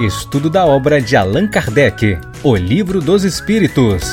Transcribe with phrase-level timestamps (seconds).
[0.00, 4.04] Estudo da obra de Allan Kardec, O Livro dos Espíritos.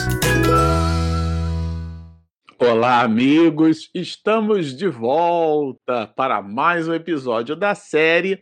[2.58, 3.92] Olá, amigos!
[3.94, 8.42] Estamos de volta para mais um episódio da série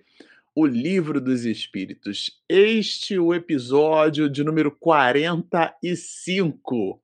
[0.55, 2.32] O Livro dos Espíritos.
[2.48, 7.02] Este é o episódio de número 45.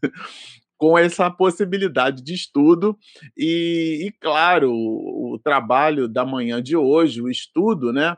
[0.82, 2.98] com essa possibilidade de estudo
[3.36, 8.16] e, e, claro, o, o, trabalho da manhã de hoje, o estudo, né?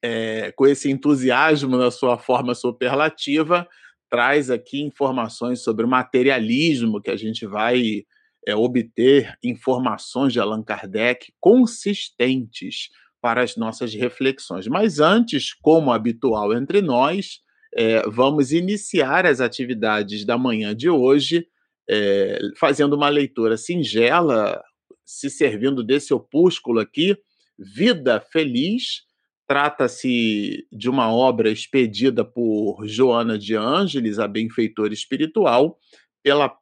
[0.00, 3.66] É, com esse entusiasmo na sua forma superlativa,
[4.08, 8.04] traz aqui informações sobre o materialismo que a gente vai
[8.46, 12.90] é, obter informações de Allan Kardec consistentes
[13.26, 14.68] para as nossas reflexões.
[14.68, 17.40] Mas antes, como habitual entre nós,
[17.76, 21.44] é, vamos iniciar as atividades da manhã de hoje,
[21.90, 24.62] é, fazendo uma leitura singela,
[25.04, 27.18] se servindo desse opúsculo aqui,
[27.58, 29.02] Vida Feliz.
[29.44, 35.80] Trata-se de uma obra expedida por Joana de Ângeles, a benfeitora espiritual,
[36.22, 36.56] pela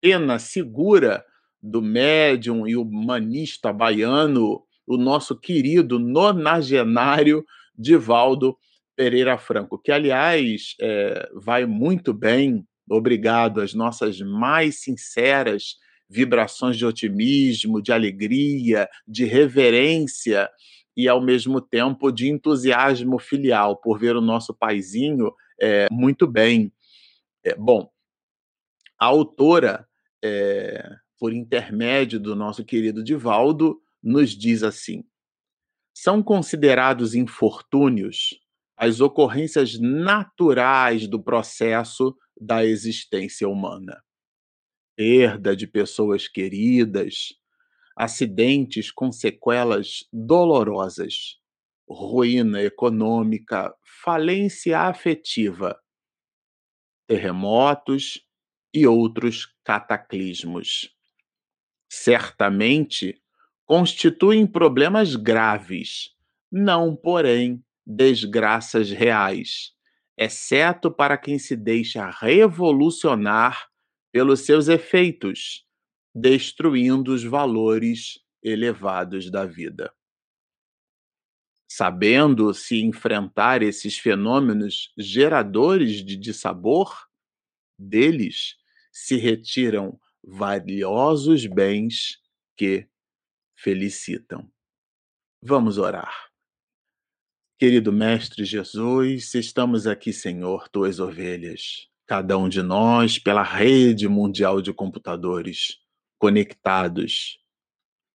[0.00, 1.24] pena segura
[1.62, 4.64] do médium e humanista baiano
[4.94, 7.44] o nosso querido nonagenário
[7.76, 8.56] Divaldo
[8.94, 15.76] Pereira Franco, que, aliás, é, vai muito bem, obrigado às nossas mais sinceras
[16.08, 20.50] vibrações de otimismo, de alegria, de reverência
[20.94, 26.70] e, ao mesmo tempo, de entusiasmo filial por ver o nosso paizinho é, muito bem.
[27.42, 27.90] É, bom,
[28.98, 29.88] a autora,
[30.22, 30.86] é,
[31.18, 35.04] por intermédio do nosso querido Divaldo, nos diz assim:
[35.94, 38.40] são considerados infortúnios
[38.76, 44.02] as ocorrências naturais do processo da existência humana.
[44.96, 47.28] Perda de pessoas queridas,
[47.96, 51.38] acidentes com sequelas dolorosas,
[51.88, 55.78] ruína econômica, falência afetiva,
[57.06, 58.26] terremotos
[58.74, 60.92] e outros cataclismos.
[61.88, 63.21] Certamente,
[63.72, 66.14] constituem problemas graves,
[66.52, 69.72] não, porém, desgraças reais,
[70.14, 73.70] exceto para quem se deixa revolucionar
[74.12, 75.66] pelos seus efeitos,
[76.14, 79.90] destruindo os valores elevados da vida.
[81.66, 86.94] Sabendo se enfrentar esses fenômenos geradores de dissabor,
[87.78, 88.56] deles
[88.92, 92.20] se retiram valiosos bens
[92.54, 92.91] que
[93.62, 94.50] felicitam.
[95.40, 96.12] Vamos orar.
[97.56, 104.60] Querido Mestre Jesus, estamos aqui, Senhor, tuas ovelhas, cada um de nós pela rede mundial
[104.60, 105.78] de computadores,
[106.18, 107.38] conectados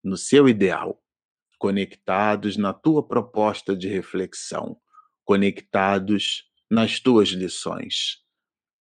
[0.02, 1.00] no seu ideal,
[1.58, 4.80] conectados na tua proposta de reflexão,
[5.24, 8.18] conectados nas tuas lições.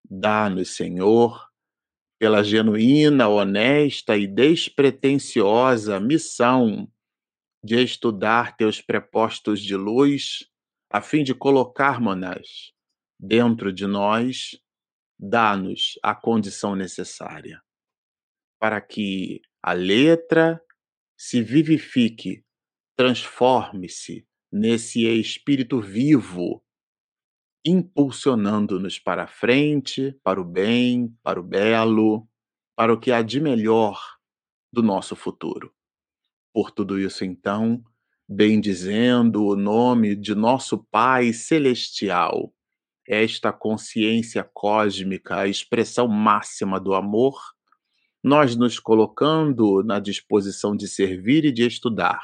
[0.04, 1.45] Dá-nos, Senhor,
[2.26, 6.92] pela genuína, honesta e despretensiosa missão
[7.64, 10.50] de estudar teus prepostos de luz,
[10.92, 12.74] a fim de colocarmos-nas
[13.20, 14.60] dentro de nós,
[15.20, 17.62] dá-nos a condição necessária
[18.60, 20.60] para que a letra
[21.16, 22.44] se vivifique,
[22.98, 26.65] transforme-se nesse espírito vivo
[27.66, 32.28] impulsionando-nos para a frente, para o bem, para o belo,
[32.76, 34.00] para o que há de melhor
[34.72, 35.74] do nosso futuro.
[36.54, 37.84] Por tudo isso, então,
[38.30, 42.54] bendizendo o nome de nosso Pai Celestial,
[43.08, 47.36] esta consciência cósmica, a expressão máxima do amor,
[48.24, 52.20] nós nos colocando na disposição de servir e de estudar,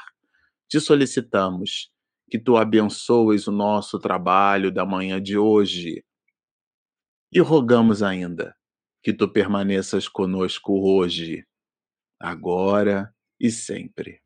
[0.68, 1.92] te solicitamos
[2.32, 6.02] que tu abençoes o nosso trabalho da manhã de hoje.
[7.30, 8.56] E rogamos ainda
[9.02, 11.44] que tu permaneças conosco hoje,
[12.18, 14.22] agora e sempre.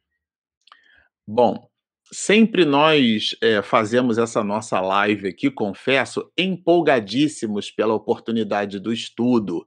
[1.27, 1.69] Bom,
[2.13, 9.67] sempre nós é, fazemos essa nossa live aqui, confesso, empolgadíssimos pela oportunidade do estudo.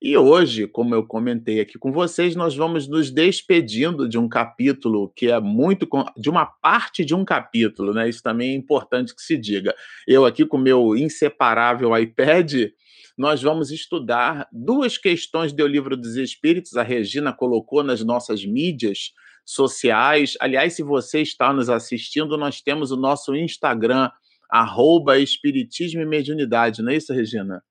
[0.00, 5.10] E hoje, como eu comentei aqui com vocês, nós vamos nos despedindo de um capítulo
[5.16, 8.06] que é muito de uma parte de um capítulo, né?
[8.06, 9.74] Isso também é importante que se diga.
[10.06, 12.70] Eu aqui com meu inseparável iPad,
[13.16, 16.76] nós vamos estudar duas questões do Livro dos Espíritos.
[16.76, 19.12] A Regina colocou nas nossas mídias
[19.46, 20.34] sociais.
[20.38, 24.10] Aliás, se você está nos assistindo, nós temos o nosso Instagram,
[24.50, 27.64] arroba Espiritismo e Mediunidade, não é isso, Regina?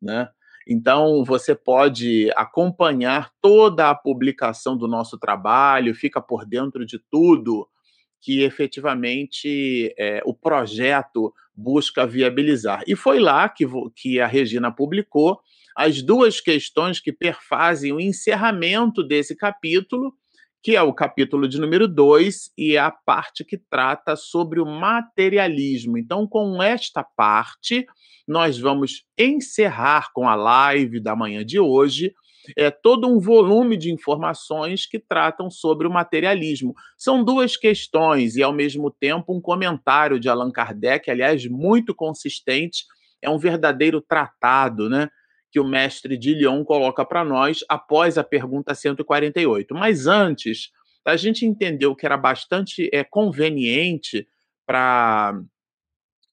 [0.00, 0.28] Né?
[0.72, 7.68] Então, você pode acompanhar toda a publicação do nosso trabalho, fica por dentro de tudo
[8.20, 12.84] que efetivamente é, o projeto busca viabilizar.
[12.86, 15.40] E foi lá que, que a Regina publicou
[15.76, 20.14] as duas questões que perfazem o encerramento desse capítulo,
[20.62, 24.66] que é o capítulo de número 2 e é a parte que trata sobre o
[24.66, 25.96] materialismo.
[25.96, 27.86] Então, com esta parte,
[28.28, 32.12] nós vamos encerrar com a live da manhã de hoje
[32.56, 36.74] é todo um volume de informações que tratam sobre o materialismo.
[36.96, 42.84] São duas questões e, ao mesmo tempo, um comentário de Allan Kardec, aliás, muito consistente.
[43.22, 45.08] É um verdadeiro tratado, né?
[45.50, 49.74] Que o mestre de Lyon coloca para nós após a pergunta 148.
[49.74, 50.70] Mas antes,
[51.06, 54.26] a gente entendeu que era bastante é, conveniente
[54.66, 55.40] para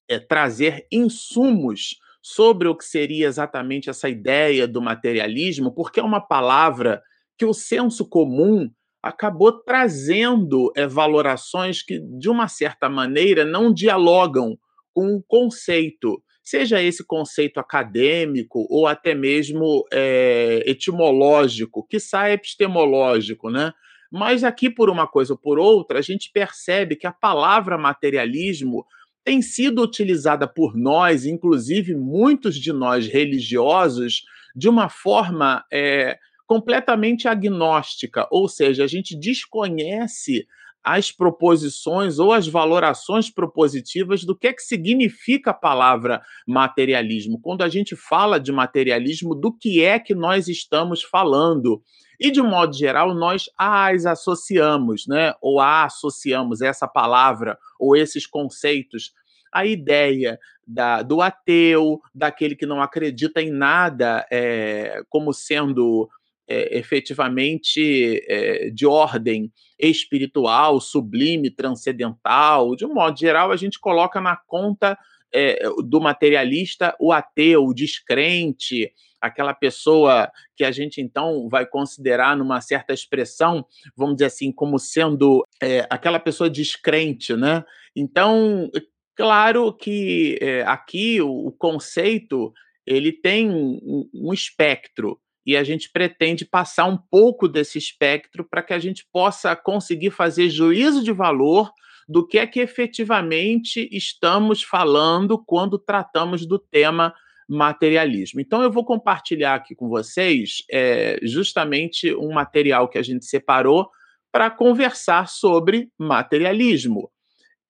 [0.08, 6.20] é, trazer insumos sobre o que seria exatamente essa ideia do materialismo, porque é uma
[6.20, 7.02] palavra
[7.38, 8.70] que o senso comum
[9.02, 14.58] acabou trazendo é, valorações que, de uma certa maneira, não dialogam
[14.94, 23.50] com o conceito, seja esse conceito acadêmico ou até mesmo é, etimológico, que sai epistemológico,
[23.50, 23.74] né?
[24.10, 28.86] Mas aqui, por uma coisa ou por outra, a gente percebe que a palavra materialismo
[29.26, 34.24] tem sido utilizada por nós, inclusive muitos de nós religiosos,
[34.56, 40.48] de uma forma é, completamente agnóstica, ou seja, a gente desconhece
[40.88, 47.42] as proposições ou as valorações propositivas do que é que significa a palavra materialismo.
[47.42, 51.84] Quando a gente fala de materialismo, do que é que nós estamos falando?
[52.18, 55.34] E, de modo geral, nós as associamos, né?
[55.42, 59.12] ou a associamos essa palavra ou esses conceitos
[59.52, 66.10] à ideia da, do ateu, daquele que não acredita em nada é, como sendo
[66.50, 72.74] é, efetivamente é, de ordem espiritual, sublime, transcendental.
[72.74, 74.98] De um modo geral, a gente coloca na conta
[75.34, 78.90] é, do materialista o ateu, o descrente,
[79.20, 83.66] aquela pessoa que a gente então vai considerar numa certa expressão,
[83.96, 85.44] vamos dizer assim, como sendo
[85.90, 87.66] aquela pessoa descrente, né?
[87.96, 88.70] Então,
[89.16, 92.54] claro que aqui o, o, conceito
[92.86, 98.74] ele tem um espectro e a gente pretende passar um pouco desse espectro para que
[98.74, 101.72] a gente possa conseguir fazer juízo de valor
[102.06, 107.16] do que é que efetivamente estamos falando quando tratamos do tema
[107.48, 108.42] materialismo.
[108.42, 113.90] Então, eu vou compartilhar aqui com vocês é, justamente um material que a gente separou
[114.32, 117.10] para conversar sobre materialismo.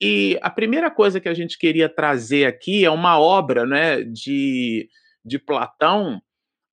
[0.01, 4.89] E a primeira coisa que a gente queria trazer aqui é uma obra né, de,
[5.23, 6.19] de Platão.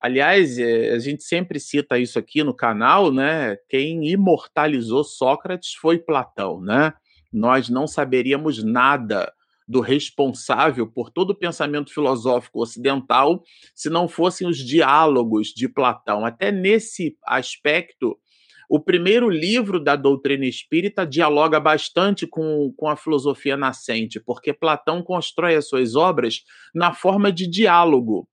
[0.05, 3.57] Aliás, é, a gente sempre cita isso aqui no canal, né?
[3.71, 6.93] Quem imortalizou Sócrates foi Platão, né?
[7.33, 9.33] Nós não saberíamos nada
[9.67, 13.43] do responsável por todo o pensamento filosófico ocidental
[13.75, 16.27] se não fossem os diálogos de Platão.
[16.27, 18.15] Até nesse aspecto,
[18.69, 25.03] o primeiro livro da doutrina espírita dialoga bastante com, com a filosofia nascente, porque Platão
[25.03, 26.43] constrói as suas obras
[26.75, 28.29] na forma de diálogo.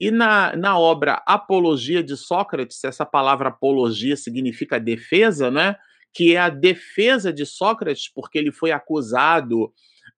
[0.00, 5.76] E na, na obra Apologia de Sócrates, essa palavra apologia significa defesa, né?
[6.14, 9.72] que é a defesa de Sócrates, porque ele foi acusado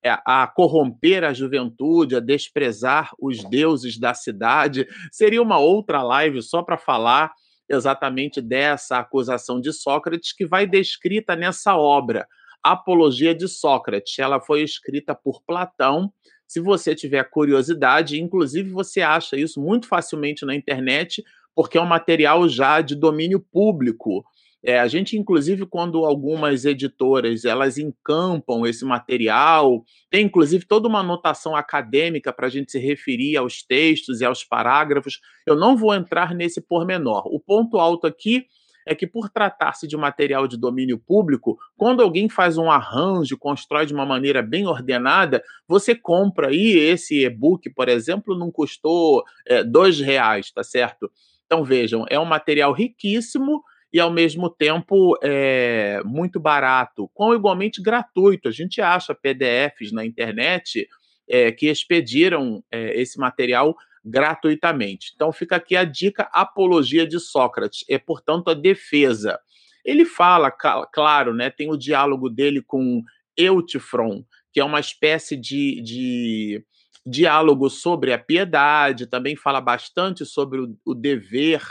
[0.05, 4.87] é, a corromper a juventude, a desprezar os deuses da cidade.
[5.11, 7.33] Seria uma outra live só para falar
[7.69, 12.29] exatamente dessa acusação de Sócrates, que vai descrita nessa obra,
[12.73, 14.19] Apologia de Sócrates.
[14.19, 16.13] Ela foi escrita por Platão.
[16.47, 21.23] Se você tiver curiosidade, inclusive você acha isso muito facilmente na internet,
[21.55, 24.25] porque é um material já de domínio público.
[24.65, 31.01] É, a gente, inclusive, quando algumas editoras elas encampam esse material, tem inclusive toda uma
[31.01, 35.21] anotação acadêmica para a gente se referir aos textos e aos parágrafos.
[35.47, 37.29] Eu não vou entrar nesse pormenor.
[37.33, 38.47] O ponto alto aqui
[38.87, 43.85] é que, por tratar-se de material de domínio público, quando alguém faz um arranjo, constrói
[43.85, 49.65] de uma maneira bem ordenada, você compra aí esse e-book, por exemplo, não custou é,
[49.65, 51.11] dois reais, tá certo?
[51.45, 53.63] Então, vejam, é um material riquíssimo
[53.93, 58.49] e, ao mesmo tempo, é muito barato, com igualmente gratuito.
[58.49, 60.87] A gente acha PDFs na internet
[61.29, 63.75] é, que expediram é, esse material
[64.07, 65.13] gratuitamente.
[65.15, 69.39] Então, fica aqui a dica Apologia de Sócrates, é, portanto, a defesa.
[69.85, 73.03] Ele fala, claro, né, tem o diálogo dele com
[73.37, 76.65] Eutifron, que é uma espécie de, de
[77.05, 81.63] diálogo sobre a piedade, também fala bastante sobre o, o dever,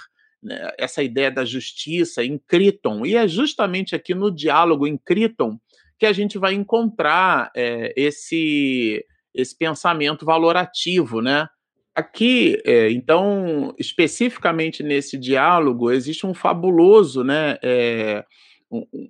[0.43, 3.05] né, essa ideia da justiça em Criton.
[3.05, 5.57] E é justamente aqui no diálogo em Criton
[5.97, 11.47] que a gente vai encontrar é, esse, esse pensamento valorativo, né?
[11.95, 18.25] Aqui, é, então, especificamente nesse diálogo, existe um fabuloso, né, é,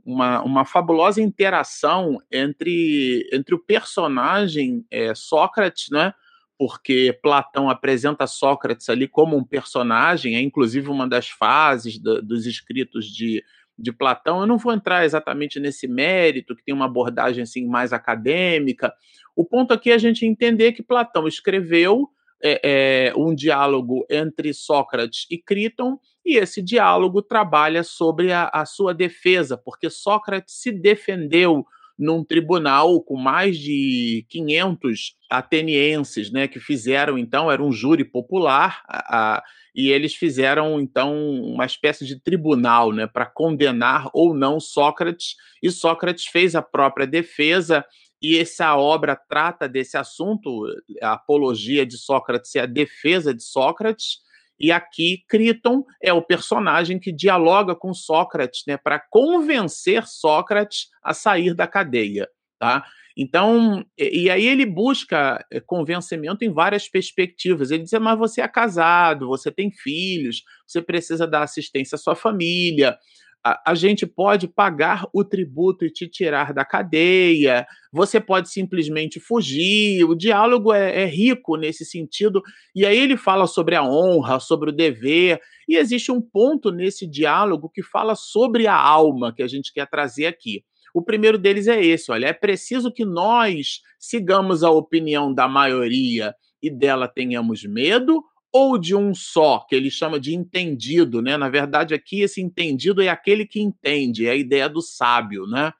[0.05, 6.13] uma, uma fabulosa interação entre, entre o personagem é, Sócrates, né,
[6.59, 12.45] porque Platão apresenta Sócrates ali como um personagem, é inclusive uma das fases do, dos
[12.45, 13.43] escritos de,
[13.75, 14.41] de Platão.
[14.41, 18.93] Eu não vou entrar exatamente nesse mérito, que tem uma abordagem assim mais acadêmica.
[19.35, 22.09] O ponto aqui é a gente entender que Platão escreveu
[22.47, 28.65] é, é, um diálogo entre Sócrates e Criton, e esse diálogo trabalha sobre a, a
[28.65, 31.65] sua defesa, porque Sócrates se defendeu
[31.97, 38.83] num tribunal com mais de 500 atenienses, né, que fizeram então era um júri popular
[38.87, 44.59] a, a, e eles fizeram então uma espécie de tribunal, né, para condenar ou não
[44.59, 47.83] Sócrates e Sócrates fez a própria defesa
[48.21, 50.65] e essa obra trata desse assunto,
[51.01, 54.19] a apologia de Sócrates e a defesa de Sócrates.
[54.59, 61.13] E aqui Criton é o personagem que dialoga com Sócrates, né, para convencer Sócrates a
[61.13, 62.85] sair da cadeia, tá?
[63.17, 67.71] Então, e aí ele busca eh, convencimento em várias perspectivas.
[67.71, 72.15] Ele diz: "Mas você é casado, você tem filhos, você precisa dar assistência à sua
[72.15, 72.97] família,
[73.45, 79.19] a, a, gente pode pagar o tributo e te tirar da cadeia, você pode simplesmente
[79.19, 80.03] fugir.
[80.03, 82.41] O diálogo é, é, rico nesse sentido.
[82.75, 87.05] E aí ele fala sobre a honra, sobre o dever, e existe um ponto nesse
[87.05, 90.63] diálogo que fala sobre a alma que a gente quer trazer aqui.
[90.91, 96.33] O primeiro deles é esse: olha, é preciso que nós sigamos a opinião da maioria
[96.63, 98.23] e dela tenhamos medo,
[98.57, 101.35] ou de um só, que ele chama de entendido, né?
[101.35, 105.73] Na verdade, aqui esse entendido é aquele que entende, é a ideia do sábio, né?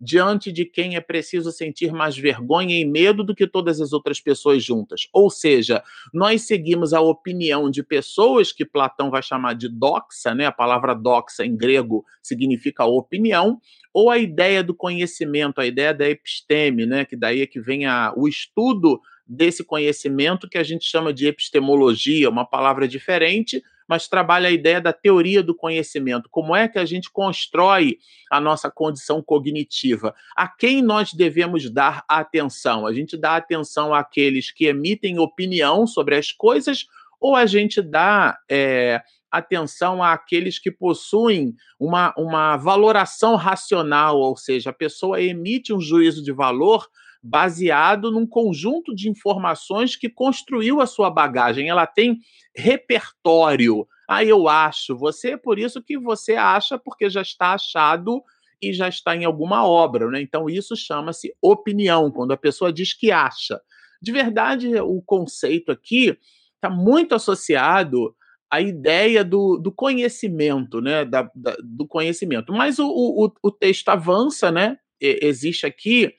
[0.00, 4.20] Diante de quem é preciso sentir mais vergonha e medo do que todas as outras
[4.20, 5.08] pessoas juntas.
[5.12, 5.82] Ou seja,
[6.14, 10.46] nós seguimos a opinião de pessoas que Platão vai chamar de doxa, né?
[10.46, 13.58] A palavra doxa em grego significa opinião,
[13.92, 17.04] ou a ideia do conhecimento, a ideia da episteme, né?
[17.04, 21.28] Que daí é que vem a, o estudo desse conhecimento que a gente chama de
[21.28, 26.28] epistemologia, uma palavra diferente, mas trabalha a ideia da teoria do conhecimento.
[26.28, 27.98] Como é que a gente constrói
[28.30, 30.14] a nossa condição cognitiva?
[30.36, 32.86] A quem nós devemos dar atenção?
[32.86, 36.86] A gente dá atenção àqueles que emitem opinião sobre as coisas
[37.20, 44.70] ou a gente dá é, atenção àqueles que possuem uma, uma valoração racional, ou seja,
[44.70, 46.88] a pessoa emite um juízo de valor
[47.22, 51.68] baseado num conjunto de informações que construiu a sua bagagem.
[51.68, 52.18] Ela tem
[52.56, 53.86] repertório.
[54.08, 54.96] Ah, eu acho.
[54.96, 58.22] Você por isso que você acha, porque já está achado
[58.62, 60.10] e já está em alguma obra.
[60.10, 60.20] Né?
[60.20, 63.60] Então, isso chama-se opinião, quando a pessoa diz que acha.
[64.02, 66.16] De verdade, o conceito aqui
[66.54, 68.14] está muito associado
[68.50, 71.04] à ideia do, do conhecimento, né?
[71.04, 72.52] Da, da, do conhecimento.
[72.52, 74.78] Mas o, o, o texto avança, né?
[75.00, 76.12] existe aqui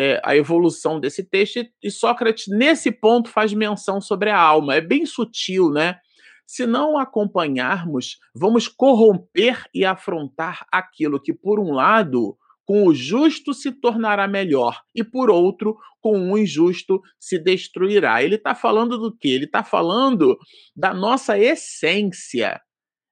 [0.00, 4.74] é, a evolução desse texto, e Sócrates, nesse ponto, faz menção sobre a alma.
[4.74, 5.98] É bem sutil, né?
[6.46, 13.52] Se não acompanharmos, vamos corromper e afrontar aquilo que, por um lado, com o justo
[13.52, 18.22] se tornará melhor, e por outro, com o injusto se destruirá.
[18.22, 19.28] Ele está falando do quê?
[19.28, 20.38] Ele está falando
[20.74, 22.58] da nossa essência,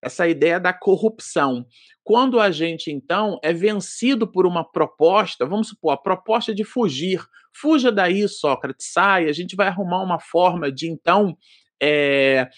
[0.02, 1.66] essa ideia da corrupção.
[2.08, 7.22] Quando a gente, então, é vencido por uma proposta, vamos supor, a proposta de fugir,
[7.52, 11.36] fuja daí, Sócrates, sai, a gente vai arrumar uma forma de, então,
[11.78, 12.48] é,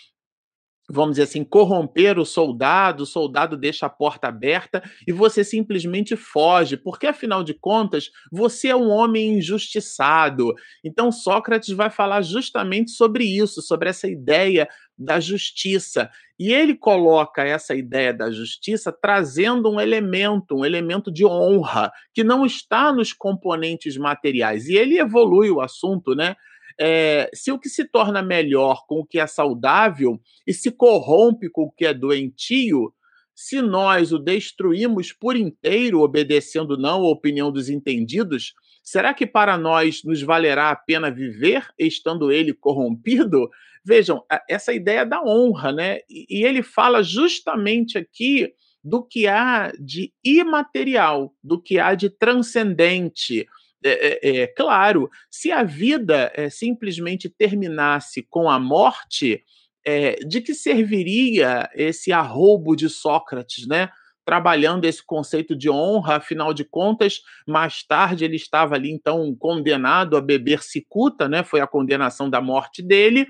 [0.91, 6.17] vamos dizer assim, corromper o soldado, o soldado deixa a porta aberta e você simplesmente
[6.17, 10.53] foge, porque afinal de contas, você é um homem injustiçado.
[10.85, 14.69] Então Sócrates vai falar justamente sobre isso, sobre essa ideia
[14.99, 16.11] da justiça.
[16.39, 22.25] E ele coloca essa ideia da justiça trazendo um elemento, um elemento de honra, que
[22.25, 24.67] não está nos componentes materiais.
[24.67, 26.35] E ele evolui o assunto, né?
[26.81, 31.51] É, se o que se torna melhor com o que é saudável e se corrompe
[31.51, 32.95] com o que é doentio,
[33.35, 39.59] se nós o destruímos por inteiro, obedecendo não a opinião dos entendidos, será que para
[39.59, 43.51] nós nos valerá a pena viver estando ele corrompido?
[43.85, 46.01] Vejam, essa ideia da honra, né?
[46.09, 53.47] E ele fala justamente aqui do que há de imaterial, do que há de transcendente.
[53.85, 59.43] É, é, é claro, se a vida é, simplesmente terminasse com a morte,
[59.85, 63.91] é, de que serviria esse arrobo de Sócrates, né?
[64.25, 70.17] Trabalhando esse conceito de honra, afinal de contas, mais tarde ele estava ali então condenado
[70.17, 71.43] a beber cicuta, né?
[71.43, 73.27] Foi a condenação da morte dele.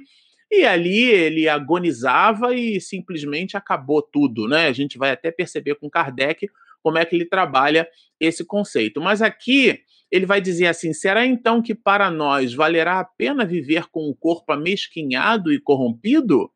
[0.51, 4.67] E ali ele agonizava e simplesmente acabou tudo, né?
[4.67, 6.49] A gente vai até perceber com Kardec
[6.83, 7.89] como é que ele trabalha
[8.19, 9.01] esse conceito.
[9.01, 9.79] Mas aqui
[10.11, 14.15] ele vai dizer assim: será então que para nós valerá a pena viver com o
[14.15, 16.51] corpo amesquinhado e corrompido?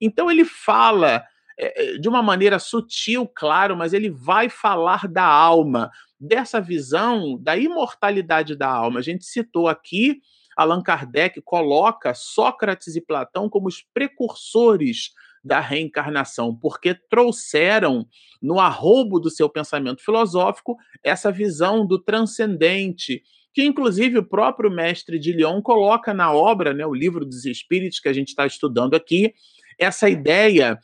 [0.00, 1.24] Então ele fala
[1.58, 7.56] é, de uma maneira sutil, claro, mas ele vai falar da alma, dessa visão da
[7.56, 9.00] imortalidade da alma.
[9.00, 10.20] A gente citou aqui
[10.58, 15.12] Allan Kardec coloca Sócrates e Platão como os precursores
[15.44, 18.06] da reencarnação, porque trouxeram
[18.40, 25.18] no arrobo do seu pensamento filosófico essa visão do transcendente, que inclusive o próprio mestre
[25.18, 28.94] de Lyon coloca na obra, né, o livro dos Espíritos que a gente está estudando
[28.94, 29.34] aqui,
[29.78, 30.78] essa ideia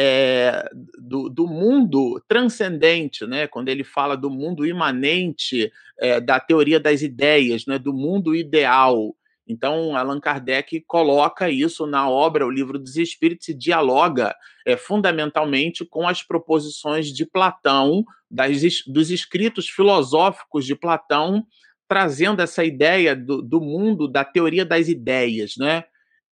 [0.00, 3.48] é, do, do, mundo transcendente, né?
[3.48, 7.80] quando ele fala do mundo imanente, é, da teoria das ideias, né?
[7.80, 9.16] do mundo ideal.
[9.48, 14.36] Então, Allan Kardec coloca isso na obra O Livro dos Espíritos e dialoga
[14.66, 21.44] é, fundamentalmente com as proposições de Platão, das, dos escritos filosóficos de Platão,
[21.88, 25.54] trazendo essa ideia do, do mundo, da teoria das ideias.
[25.56, 25.84] Né?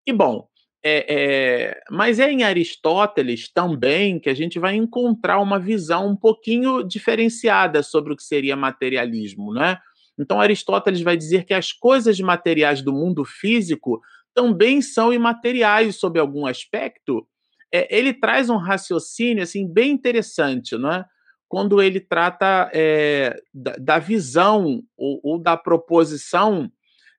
[0.07, 0.47] E, bom,
[0.85, 6.17] é, é, mas é em Aristóteles também que a gente vai encontrar uma visão um
[6.17, 9.79] pouquinho diferenciada sobre o que seria materialismo, né?
[10.19, 14.01] Então Aristóteles vai dizer que as coisas materiais do mundo físico
[14.35, 17.26] também são imateriais sob algum aspecto.
[17.73, 21.05] É, ele traz um raciocínio assim bem interessante, não é?
[21.49, 26.71] Quando ele trata é, da, da, visão ou, ou da proposição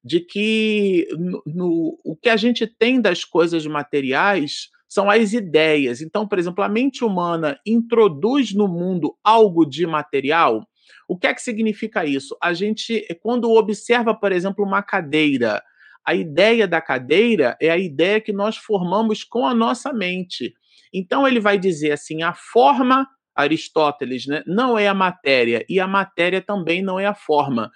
[0.04, 6.02] de que no, no, o que a gente tem das coisas materiais são as ideias.
[6.02, 10.68] Então, por exemplo, a mente humana introduz no mundo algo de material.
[11.08, 12.38] O que é que significa isso?
[12.42, 15.62] A gente, quando observa, por exemplo, uma cadeira,
[16.06, 20.54] a ideia da cadeira é a ideia que nós formamos com a nossa mente.
[20.94, 25.88] Então, ele vai dizer assim: a forma, Aristóteles, né, não é a matéria, e a
[25.88, 27.70] matéria também não é a forma.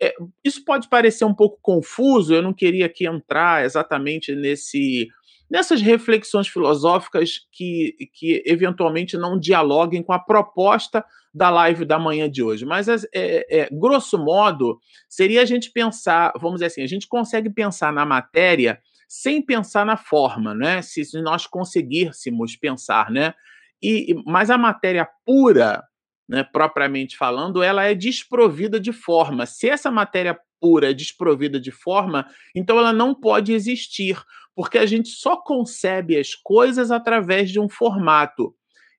[0.00, 5.08] É, isso pode parecer um pouco confuso, eu não queria aqui entrar exatamente nesse
[5.50, 12.30] nessas reflexões filosóficas que, que eventualmente não dialoguem com a proposta da live da manhã
[12.30, 12.64] de hoje.
[12.64, 17.50] Mas, é, é, grosso modo, seria a gente pensar, vamos dizer assim, a gente consegue
[17.50, 20.82] pensar na matéria sem pensar na forma, né?
[20.82, 23.32] Se, se nós conseguíssemos pensar, né?
[23.82, 25.82] E, mas a matéria pura,
[26.28, 29.46] né, propriamente falando, ela é desprovida de forma.
[29.46, 34.20] Se essa matéria pura é desprovida de forma, então ela não pode existir,
[34.58, 38.52] porque a gente só concebe as coisas através de um formato.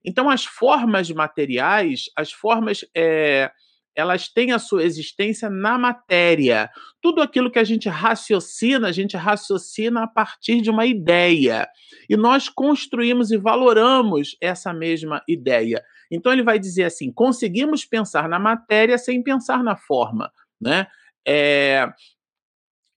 [0.05, 2.85] Então, as formas materiais, as formas.
[2.95, 3.51] É,
[3.93, 6.69] elas têm a sua existência na matéria.
[7.01, 11.67] Tudo aquilo que a gente raciocina, a gente raciocina a partir de uma ideia.
[12.09, 15.83] E nós construímos e valoramos essa mesma ideia.
[16.09, 20.87] Então ele vai dizer assim: conseguimos pensar na matéria sem pensar na forma, né?
[21.27, 21.85] É,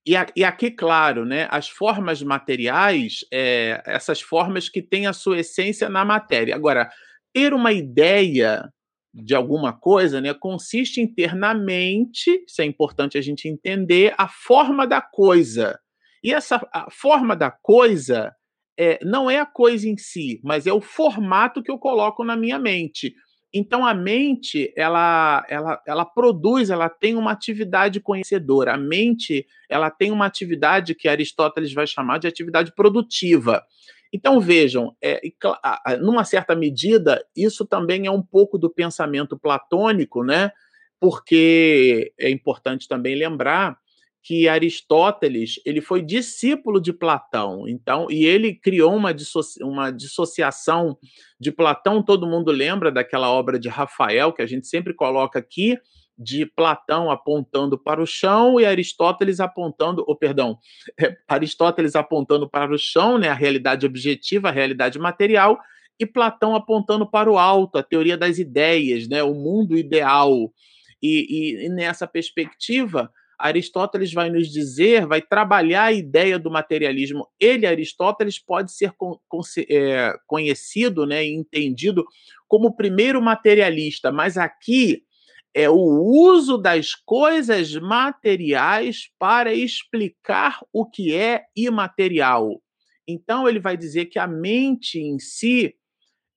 [0.06, 5.38] e, e, aqui, claro, né, as formas materiais, é, essas formas que têm a sua
[5.38, 6.56] essência na matéria.
[6.56, 6.90] Agora,
[7.32, 8.68] ter uma ideia
[9.14, 14.14] de alguma coisa né, consiste em ter na mente, isso é importante a gente entender,
[14.16, 15.78] a forma da coisa.
[16.24, 18.32] E essa a forma da coisa
[18.78, 22.36] é, não é a coisa em si, mas é o formato que eu coloco na
[22.36, 23.14] minha mente.
[23.54, 28.74] Então a mente, ela, ela, ela produz, ela tem uma atividade conhecedora.
[28.74, 33.62] A mente, ela tem uma atividade que Aristóteles vai chamar de atividade produtiva.
[34.12, 35.20] Então vejam, é,
[36.00, 40.50] numa certa medida, isso também é um pouco do pensamento platônico, né?
[41.00, 43.76] Porque é importante também lembrar
[44.22, 49.14] que Aristóteles ele foi discípulo de Platão, então e ele criou uma,
[49.62, 50.96] uma dissociação
[51.40, 52.02] de Platão.
[52.02, 55.76] Todo mundo lembra daquela obra de Rafael que a gente sempre coloca aqui,
[56.16, 60.58] de Platão apontando para o chão e Aristóteles apontando, ou perdão,
[61.00, 65.58] é, Aristóteles apontando para o chão, né, a realidade objetiva, a realidade material,
[65.98, 70.52] e Platão apontando para o alto, a teoria das ideias, né, o mundo ideal.
[71.02, 73.10] E, e, e nessa perspectiva,
[73.42, 77.26] Aristóteles vai nos dizer, vai trabalhar a ideia do materialismo.
[77.40, 79.18] Ele, Aristóteles, pode ser con,
[79.68, 82.04] é, conhecido né, e entendido
[82.46, 85.02] como o primeiro materialista, mas aqui
[85.52, 92.62] é o uso das coisas materiais para explicar o que é imaterial.
[93.08, 95.74] Então, ele vai dizer que a mente em si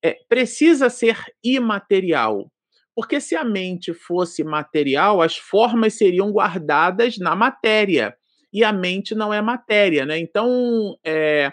[0.03, 2.51] é, precisa ser imaterial.
[2.95, 8.15] Porque se a mente fosse material, as formas seriam guardadas na matéria.
[8.53, 10.17] E a mente não é matéria, né?
[10.17, 11.51] Então, é,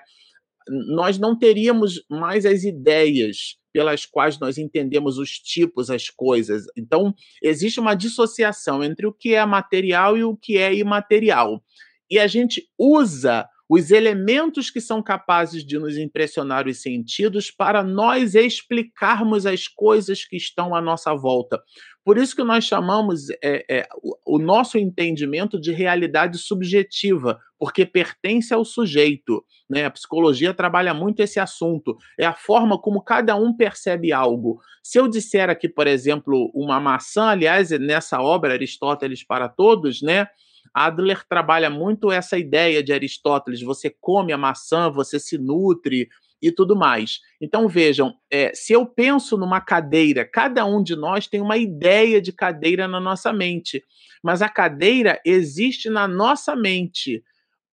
[0.68, 6.64] nós não teríamos mais as ideias pelas quais nós entendemos os tipos, as coisas.
[6.76, 11.62] Então, existe uma dissociação entre o que é material e o que é imaterial.
[12.10, 17.82] E a gente usa os elementos que são capazes de nos impressionar os sentidos para
[17.82, 21.58] nós explicarmos as coisas que estão à nossa volta.
[22.04, 23.88] Por isso que nós chamamos é, é,
[24.26, 29.42] o, nosso entendimento de realidade subjetiva, porque pertence ao sujeito.
[29.70, 29.86] Né?
[29.86, 31.96] A psicologia trabalha muito esse assunto.
[32.20, 34.60] É a forma como cada um percebe algo.
[34.82, 40.26] Se eu disser aqui, por exemplo, uma maçã, aliás, nessa obra Aristóteles para Todos, né?
[40.74, 46.08] Adler trabalha muito essa ideia de Aristóteles: você come a maçã, você se nutre
[46.40, 47.20] e tudo mais.
[47.40, 52.20] Então vejam, é, se eu penso numa cadeira, cada um de nós tem uma ideia
[52.20, 53.82] de cadeira na nossa mente,
[54.22, 57.22] mas a cadeira existe na nossa mente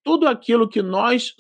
[0.04, 1.34] tudo aquilo que nós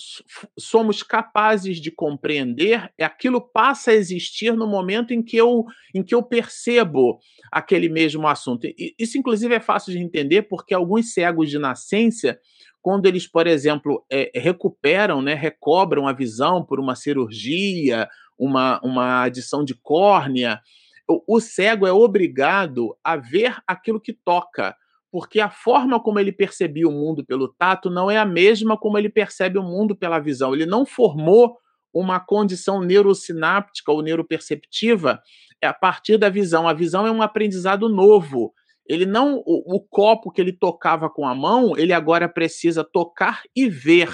[0.57, 6.03] somos capazes de compreender, é aquilo passa a existir no momento em que eu, em
[6.03, 7.19] que eu percebo
[7.51, 8.67] aquele mesmo assunto.
[8.97, 12.37] Isso, inclusive, é fácil de entender porque alguns cegos de nascença,
[12.81, 19.23] quando eles, por exemplo, é, recuperam, né, recobram a visão por uma cirurgia, uma, uma
[19.23, 20.59] adição de córnea,
[21.07, 24.75] o, o cego é obrigado a ver aquilo que toca
[25.11, 28.97] porque a forma como ele percebia o mundo pelo tato não é a mesma como
[28.97, 30.53] ele percebe o mundo pela visão.
[30.53, 31.57] Ele não formou
[31.93, 35.21] uma condição neurosináptica ou neuroperceptiva
[35.63, 36.67] a partir da visão.
[36.67, 38.53] A visão é um aprendizado novo.
[38.87, 43.41] Ele não o, o copo que ele tocava com a mão, ele agora precisa tocar
[43.55, 44.09] e ver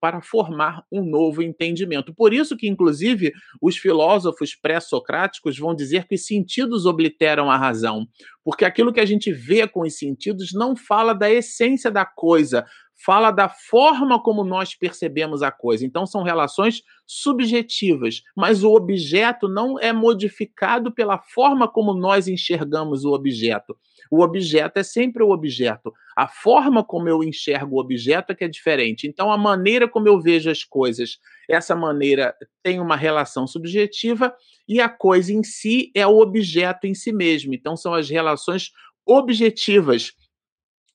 [0.00, 2.14] para formar um novo entendimento.
[2.14, 8.06] Por isso que, inclusive, os filósofos pré-socráticos vão dizer que os sentidos obliteram a razão,
[8.44, 12.64] porque aquilo que a gente vê com os sentidos não fala da essência da coisa,
[13.04, 15.84] fala da forma como nós percebemos a coisa.
[15.84, 23.04] Então, são relações subjetivas, mas o objeto não é modificado pela forma como nós enxergamos
[23.04, 23.76] o objeto.
[24.10, 25.92] O objeto é sempre o objeto.
[26.16, 29.06] A forma como eu enxergo o objeto é que é diferente.
[29.06, 34.34] Então, a maneira como eu vejo as coisas, essa maneira tem uma relação subjetiva
[34.68, 37.54] e a coisa em si é o objeto em si mesmo.
[37.54, 38.70] Então, são as relações
[39.06, 40.12] objetivas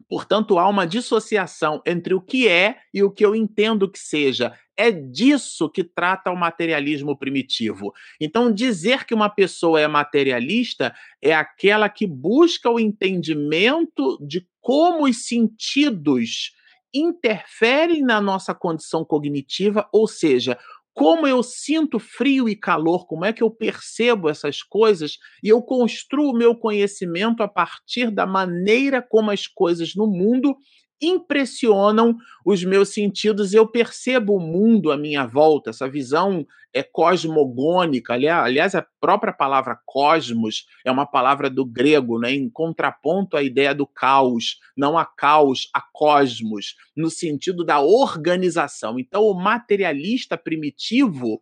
[0.10, 4.54] Portanto, há uma dissociação entre o que é e o que eu entendo que seja.
[4.76, 7.94] É disso que trata o materialismo primitivo.
[8.20, 15.06] Então, dizer que uma pessoa é materialista é aquela que busca o entendimento de como
[15.06, 16.52] os sentidos
[16.94, 20.58] interferem na nossa condição cognitiva, ou seja,
[20.94, 25.62] como eu sinto frio e calor, como é que eu percebo essas coisas e eu
[25.62, 30.56] construo o meu conhecimento a partir da maneira como as coisas no mundo
[31.02, 33.54] impressionam os meus sentidos.
[33.54, 38.14] Eu percebo o mundo à minha volta, essa visão é cosmogônica.
[38.14, 43.76] Aliás, a própria palavra cosmos é uma palavra do grego, né, em contraponto à ideia
[43.76, 44.60] do caos.
[44.78, 48.98] Não há caos, há cosmos, no sentido da organização.
[49.00, 51.42] Então, o materialista primitivo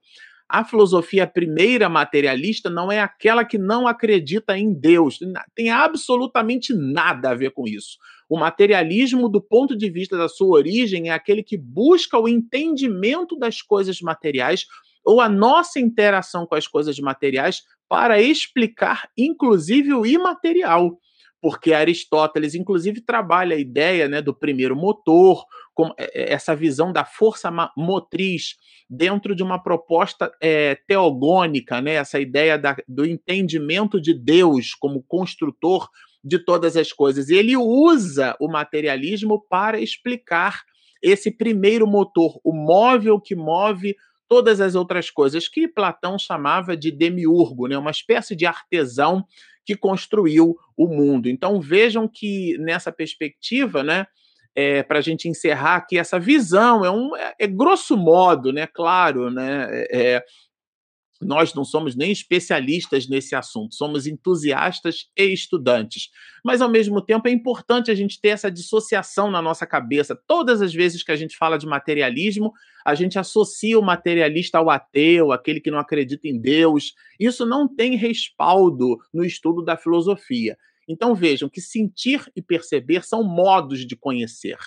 [0.50, 5.20] a filosofia primeira materialista não é aquela que não acredita em Deus.
[5.54, 8.00] Tem absolutamente nada a ver com isso.
[8.28, 13.38] O materialismo, do ponto de vista da sua origem, é aquele que busca o entendimento
[13.38, 14.66] das coisas materiais
[15.06, 21.00] ou a nossa interação com as coisas materiais para explicar, inclusive, o imaterial
[21.42, 26.92] porque Aristóteles, inclusive, trabalha a ideia né, do primeiro motor, com é, é, essa visão
[26.92, 28.58] da força motriz
[28.90, 35.04] dentro de uma proposta é, teogônica, né, essa ideia da, do entendimento de Deus como
[35.04, 35.88] construtor
[36.22, 37.30] de todas as coisas.
[37.30, 40.64] E ele usa o materialismo para explicar
[41.02, 43.96] esse primeiro motor, o móvel que move
[44.28, 49.26] todas as outras coisas, que Platão chamava de demiurgo, né, uma espécie de artesão
[49.70, 51.30] que construiu o mundo.
[51.30, 54.08] Então vejam que nessa perspectiva, né,
[54.56, 58.66] é, para a gente encerrar aqui essa visão, é um é, é grosso modo, né,
[58.66, 60.24] claro, né, é,
[61.22, 66.10] nós não somos nem especialistas nesse assunto, somos entusiastas e estudantes.
[66.44, 70.18] Mas, ao mesmo tempo, é importante a gente ter essa dissociação na nossa cabeça.
[70.28, 72.54] Todas as vezes que a gente fala de materialismo,
[72.86, 76.94] a gente associa o materialista ao ateu, aquele que não acredita em Deus.
[77.20, 80.58] Isso não tem respaldo no estudo da filosofia.
[80.88, 84.58] Então, vejam que sentir e perceber são modos de conhecer.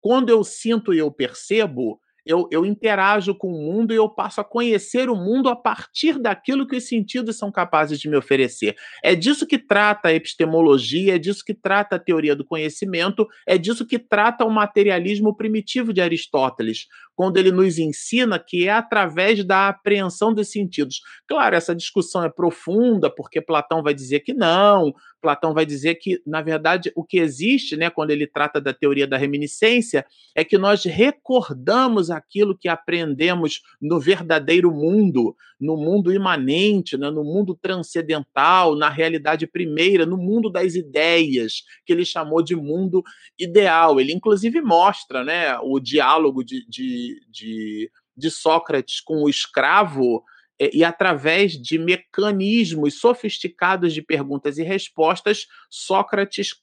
[0.00, 4.40] Quando eu sinto e eu percebo, eu, eu interajo com o mundo e eu passo
[4.40, 8.76] a conhecer o mundo a partir daquilo que os sentidos são capazes de me oferecer.
[9.02, 13.58] É disso que trata a epistemologia, é disso que trata a teoria do conhecimento, é
[13.58, 19.44] disso que trata o materialismo primitivo de Aristóteles, quando ele nos ensina que é através
[19.44, 21.00] da apreensão dos sentidos.
[21.28, 24.92] Claro, essa discussão é profunda, porque Platão vai dizer que não,
[25.24, 29.06] Platão vai dizer que, na verdade, o que existe, né, quando ele trata da teoria
[29.06, 36.98] da reminiscência, é que nós recordamos aquilo que aprendemos no verdadeiro mundo, no mundo imanente,
[36.98, 42.54] né, no mundo transcendental, na realidade primeira, no mundo das ideias, que ele chamou de
[42.54, 43.02] mundo
[43.38, 43.98] ideal.
[43.98, 50.22] Ele, inclusive, mostra né, o diálogo de, de, de, de Sócrates com o escravo
[50.60, 56.54] é, e através de mecanismos sofisticados de perguntas e respostas, Sócrates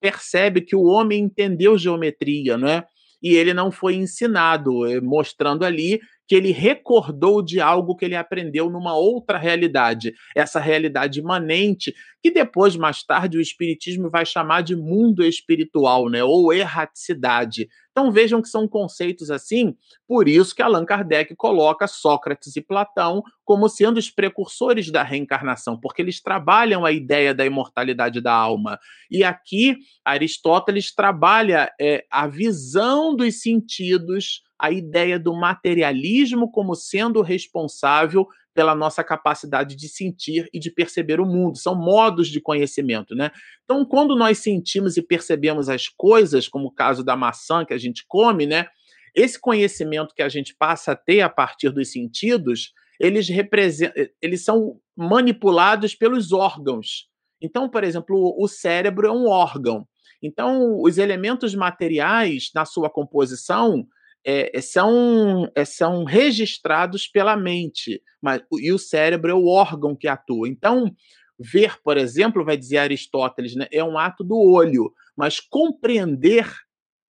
[0.00, 2.86] percebe que o homem entendeu geometria, não é?
[3.22, 8.14] E ele não foi ensinado, é, mostrando ali que ele recordou de algo que ele
[8.14, 14.62] aprendeu numa outra realidade, essa realidade imanente, que depois, mais tarde, o Espiritismo vai chamar
[14.62, 16.22] de mundo espiritual, né?
[16.22, 17.66] ou erraticidade.
[17.90, 19.74] Então vejam que são conceitos assim,
[20.06, 25.80] por isso que Allan Kardec coloca Sócrates e Platão como sendo os precursores da reencarnação,
[25.80, 28.78] porque eles trabalham a ideia da imortalidade da alma.
[29.10, 37.22] E aqui Aristóteles trabalha é, a visão dos sentidos a ideia do materialismo como sendo
[37.22, 41.56] responsável pela nossa capacidade de sentir e de perceber o mundo.
[41.56, 43.30] São modos de conhecimento, né?
[43.62, 47.78] Então, quando nós sentimos e percebemos as coisas, como o caso da maçã que a
[47.78, 48.66] gente come, né?
[49.14, 54.44] Esse conhecimento que a gente passa a ter a partir dos sentidos, eles representam, eles
[54.44, 57.08] são manipulados pelos órgãos.
[57.40, 59.86] Então, por exemplo, o cérebro é um órgão.
[60.20, 63.86] Então, os elementos materiais na sua composição
[64.30, 70.06] é, são, é, são registrados pela mente, mas, e o cérebro é o órgão que
[70.06, 70.46] atua.
[70.46, 70.94] Então,
[71.38, 76.46] ver, por exemplo, vai dizer Aristóteles, né, é um ato do olho, mas compreender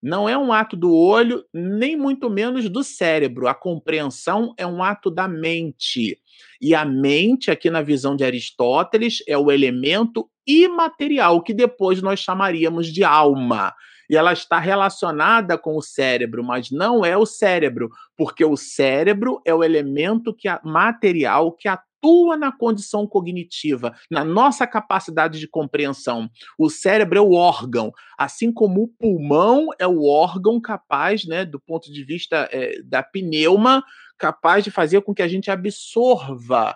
[0.04, 3.48] não é um ato do olho, nem muito menos do cérebro.
[3.48, 6.20] A compreensão é um ato da mente.
[6.62, 12.20] E a mente, aqui na visão de Aristóteles, é o elemento imaterial que depois nós
[12.20, 13.74] chamaríamos de alma
[14.10, 19.42] e ela está relacionada com o cérebro, mas não é o cérebro, porque o cérebro
[19.46, 26.30] é o elemento que material que atua na condição cognitiva, na nossa capacidade de compreensão.
[26.58, 31.60] O cérebro é o órgão, assim como o pulmão é o órgão capaz, né, do
[31.60, 33.84] ponto de vista é, da pneuma,
[34.18, 36.76] capaz de fazer com que a gente absorva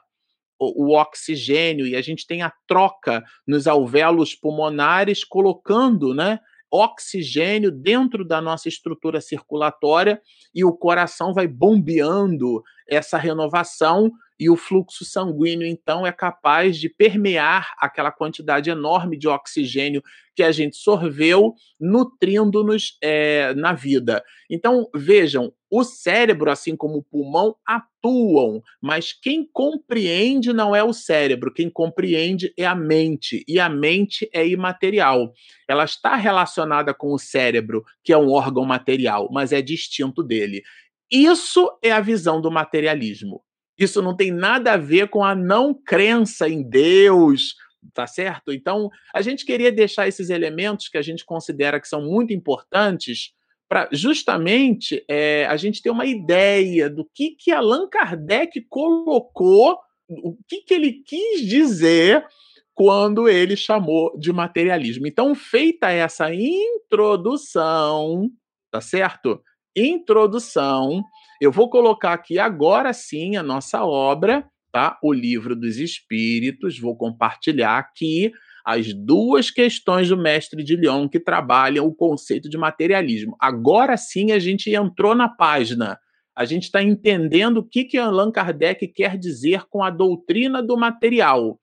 [0.59, 6.39] o, oxigênio e a gente tem a troca nos alvéolos pulmonares, colocando né,
[6.71, 10.21] oxigênio dentro da nossa estrutura circulatória
[10.53, 16.87] e o coração vai bombeando essa renovação e o fluxo sanguíneo, então, é capaz de
[16.87, 20.01] permear aquela quantidade enorme de oxigênio
[20.33, 24.23] que a gente sorveu, nutrindo-nos é, na vida.
[24.49, 30.93] Então, vejam, o cérebro, assim como o pulmão, atuam, mas quem compreende não é o
[30.93, 35.31] cérebro, quem compreende é a mente, e a mente é imaterial.
[35.67, 40.63] Ela está relacionada com o cérebro, que é um órgão material, mas é distinto dele.
[41.11, 43.43] Isso é a visão do materialismo.
[43.77, 47.55] Isso não tem nada a ver com a não crença em Deus,
[47.93, 48.51] tá certo?
[48.51, 53.33] Então, a gente queria deixar esses elementos que a gente considera que são muito importantes
[53.69, 59.77] para justamente é, a gente ter uma ideia do que, que Allan Kardec colocou,
[60.09, 62.25] o que, que ele quis dizer
[62.73, 65.05] quando ele chamou de materialismo.
[65.05, 68.27] Então, feita essa introdução,
[68.71, 69.39] tá certo?
[69.75, 71.03] Introdução,
[71.39, 74.97] eu vou colocar aqui agora sim a nossa obra, tá?
[75.03, 78.31] O Livro dos Espíritos, vou compartilhar aqui
[78.65, 83.35] as duas questões do mestre de Lyon que trabalham o conceito de materialismo.
[83.39, 85.99] Agora sim a gente entrou na página.
[86.35, 90.77] A gente está entendendo o que, que Allan Kardec quer dizer com a doutrina do
[90.77, 91.59] material.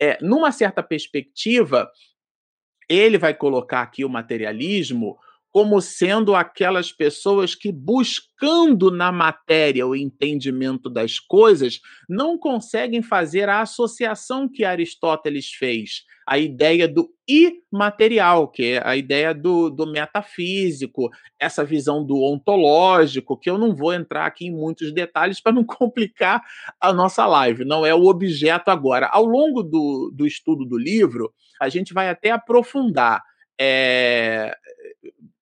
[0.00, 1.90] é, numa certa perspectiva,
[2.88, 5.18] ele vai colocar aqui o materialismo
[5.58, 13.48] como sendo aquelas pessoas que, buscando na matéria o entendimento das coisas, não conseguem fazer
[13.48, 19.84] a associação que Aristóteles fez, a ideia do imaterial, que é a ideia do, do
[19.84, 25.50] metafísico, essa visão do ontológico, que eu não vou entrar aqui em muitos detalhes para
[25.50, 26.40] não complicar
[26.80, 29.08] a nossa live, não é o objeto agora.
[29.08, 33.24] Ao longo do, do estudo do livro, a gente vai até aprofundar.
[33.60, 34.56] É,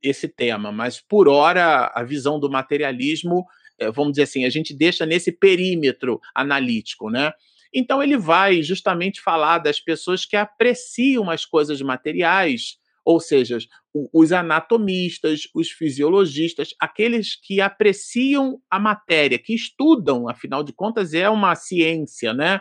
[0.03, 3.45] esse tema, mas por hora a visão do materialismo,
[3.79, 7.33] eh, vamos dizer assim, a gente deixa nesse perímetro analítico, né?
[7.75, 13.59] Então ele vai justamente falar das pessoas que apreciam as coisas materiais, ou seja,
[14.13, 21.29] os anatomistas, os fisiologistas, aqueles que apreciam a matéria, que estudam, afinal de contas é
[21.29, 22.61] uma ciência, né?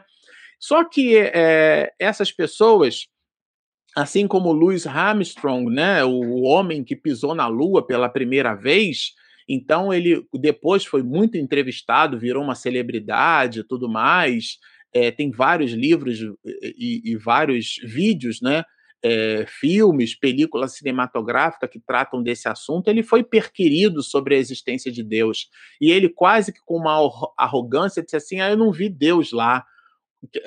[0.60, 3.08] Só que é, essas pessoas
[3.96, 9.14] assim como Louis Armstrong, né, o homem que pisou na Lua pela primeira vez,
[9.48, 14.58] então ele depois foi muito entrevistado, virou uma celebridade, tudo mais.
[14.94, 18.64] É, tem vários livros e, e vários vídeos, né,
[19.04, 22.88] é, filmes, película cinematográfica que tratam desse assunto.
[22.88, 25.48] Ele foi perquirido sobre a existência de Deus
[25.80, 26.98] e ele quase que com uma
[27.38, 29.64] arrogância disse assim: ah, eu não vi Deus lá.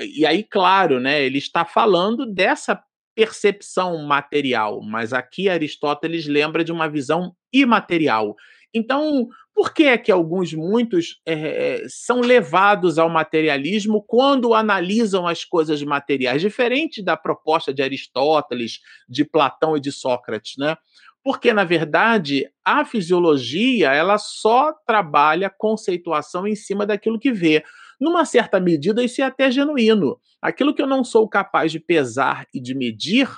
[0.00, 2.82] E aí, claro, né, ele está falando dessa
[3.18, 8.36] percepção material, mas aqui Aristóteles lembra de uma visão imaterial.
[8.72, 15.44] Então, por que é que alguns, muitos, é, são levados ao materialismo quando analisam as
[15.44, 18.78] coisas materiais, diferente da proposta de Aristóteles,
[19.08, 20.76] de Platão e de Sócrates, né?
[21.24, 27.64] Porque, na verdade, a fisiologia ela só trabalha conceituação em cima daquilo que vê.
[28.00, 30.18] Numa certa medida, isso é até genuíno.
[30.40, 33.28] Aquilo que eu não sou capaz de pesar e de medir,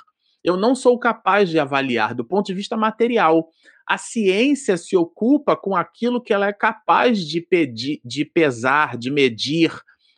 [0.43, 3.49] eu não sou capaz de avaliar do ponto de vista material.
[3.87, 9.11] A ciência se ocupa com aquilo que ela é capaz de, pedir, de pesar, de
[9.11, 9.71] medir,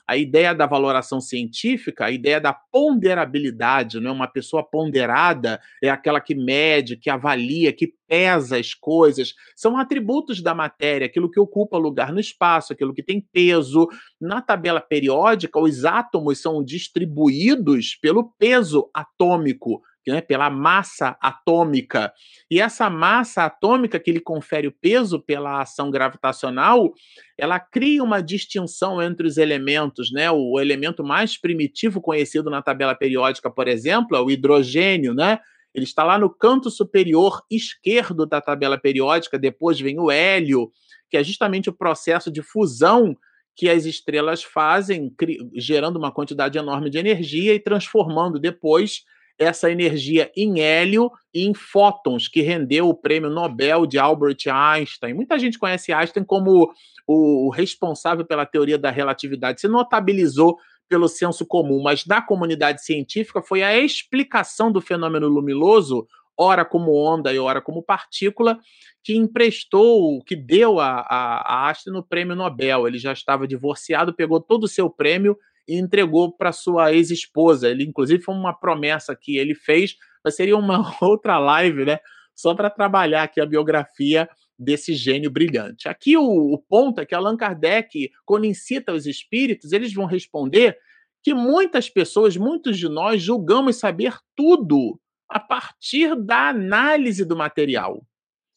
[0.08, 5.90] a ideia da valoração científica, a ideia da ponderabilidade, não é uma pessoa ponderada é
[5.90, 11.40] aquela que mede, que avalia, que pesa as coisas, são atributos da matéria, aquilo que
[11.40, 13.88] ocupa lugar no espaço, aquilo que tem peso.
[14.20, 22.12] Na tabela periódica, os átomos são distribuídos pelo peso atômico né, pela massa atômica.
[22.50, 26.92] E essa massa atômica que lhe confere o peso pela ação gravitacional,
[27.38, 30.30] ela cria uma distinção entre os elementos, né?
[30.32, 35.40] O elemento mais primitivo conhecido na tabela periódica, por exemplo, é o hidrogênio, né?
[35.74, 40.72] Ele está lá no canto superior esquerdo da tabela periódica, depois vem o hélio,
[41.10, 43.18] que é justamente o processo de fusão
[43.56, 45.14] que as estrelas fazem,
[45.56, 49.04] gerando uma quantidade enorme de energia e transformando depois
[49.38, 55.14] essa energia em hélio e em fótons, que rendeu o prêmio Nobel de Albert Einstein.
[55.14, 56.72] Muita gente conhece Einstein como
[57.06, 59.60] o responsável pela teoria da relatividade.
[59.60, 66.08] Se notabilizou pelo senso comum, mas na comunidade científica foi a explicação do fenômeno luminoso,
[66.38, 68.60] ora como onda e ora como partícula,
[69.04, 72.88] que emprestou, que deu a, a, a Einstein o prêmio Nobel.
[72.88, 75.38] Ele já estava divorciado, pegou todo o seu prêmio
[75.68, 77.70] e entregou para sua ex-esposa.
[77.70, 82.00] Ele, inclusive, foi uma promessa que ele fez, mas seria uma outra live, né?
[82.36, 85.88] Só para trabalhar aqui a biografia desse gênio brilhante.
[85.88, 90.78] Aqui o, o ponto é que Allan Kardec, quando incita os espíritos, eles vão responder
[91.24, 95.00] que muitas pessoas, muitos de nós, julgamos saber tudo
[95.30, 98.06] a partir da análise do material.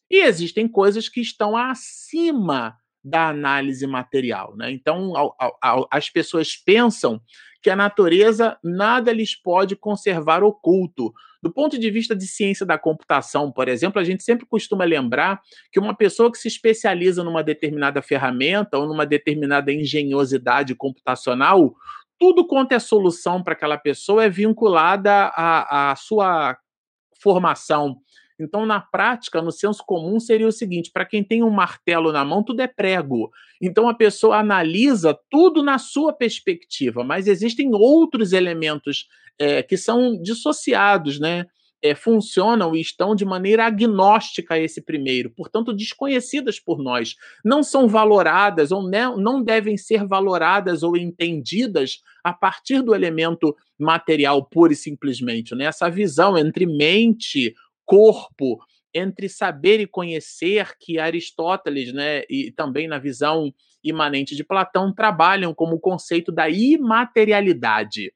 [0.09, 2.77] E existem coisas que estão acima
[3.09, 4.55] da análise material.
[4.55, 4.71] Né?
[4.71, 7.21] Então, ao, ao, as pessoas pensam
[7.61, 11.13] que a natureza nada lhes pode conservar oculto.
[11.41, 15.39] Do ponto de vista de ciência da computação, por exemplo, a gente sempre costuma lembrar
[15.71, 21.73] que uma pessoa que se especializa numa determinada ferramenta ou numa determinada engenhosidade computacional,
[22.19, 26.57] tudo quanto é solução para aquela pessoa é vinculada à, à sua
[27.21, 27.97] formação
[28.39, 32.23] então, na prática, no senso comum, seria o seguinte: para quem tem um martelo na
[32.23, 33.31] mão, tudo é prego.
[33.61, 39.07] Então, a pessoa analisa tudo na sua perspectiva, mas existem outros elementos
[39.39, 41.45] é, que são dissociados, né?
[41.79, 47.15] É, funcionam e estão de maneira agnóstica a esse primeiro, portanto, desconhecidas por nós.
[47.45, 53.55] Não são valoradas ou não, não devem ser valoradas ou entendidas a partir do elemento
[53.77, 55.53] material pura e simplesmente.
[55.53, 55.65] Né?
[55.65, 57.53] Essa visão entre mente,
[57.87, 58.59] corpo,
[58.93, 65.53] entre saber e conhecer, que Aristóteles, né, e também na visão imanente de Platão, trabalham
[65.53, 68.13] como o conceito da imaterialidade.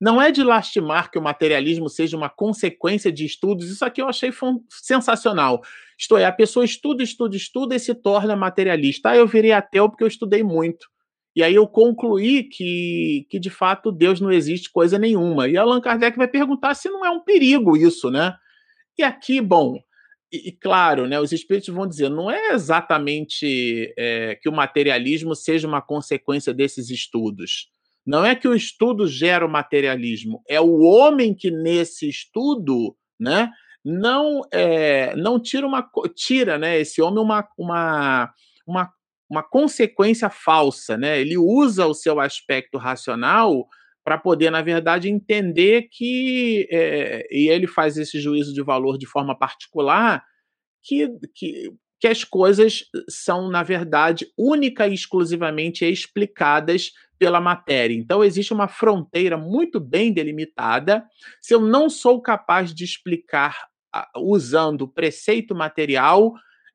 [0.00, 4.08] Não é de lastimar que o materialismo seja uma consequência de estudos, isso aqui eu
[4.08, 4.30] achei
[4.68, 5.60] sensacional.
[5.98, 9.10] Isto é, a pessoa estuda, estuda, estuda e se torna materialista.
[9.10, 10.86] Ah, eu virei ateu porque eu estudei muito.
[11.34, 15.48] E aí eu concluí que, que de fato Deus não existe coisa nenhuma.
[15.48, 18.34] E Allan Kardec vai perguntar se não é um perigo isso, né?
[18.98, 19.78] E aqui, bom,
[20.32, 25.34] e, e claro, né, os espíritos vão dizer, não é exatamente é, que o materialismo
[25.34, 27.68] seja uma consequência desses estudos.
[28.04, 33.50] Não é que o estudo gera o materialismo, é o homem que nesse estudo, né,
[33.84, 38.32] não é, não tira uma tira, né, esse homem uma, uma,
[38.66, 38.92] uma
[39.32, 41.18] uma consequência falsa, né?
[41.18, 43.66] Ele usa o seu aspecto racional
[44.04, 49.06] para poder, na verdade, entender que é, e ele faz esse juízo de valor de
[49.06, 50.24] forma particular
[50.82, 57.94] que, que, que as coisas são, na verdade, única e exclusivamente explicadas pela matéria.
[57.94, 61.04] Então, existe uma fronteira muito bem delimitada.
[61.40, 63.56] Se eu não sou capaz de explicar
[64.16, 66.32] usando preceito material,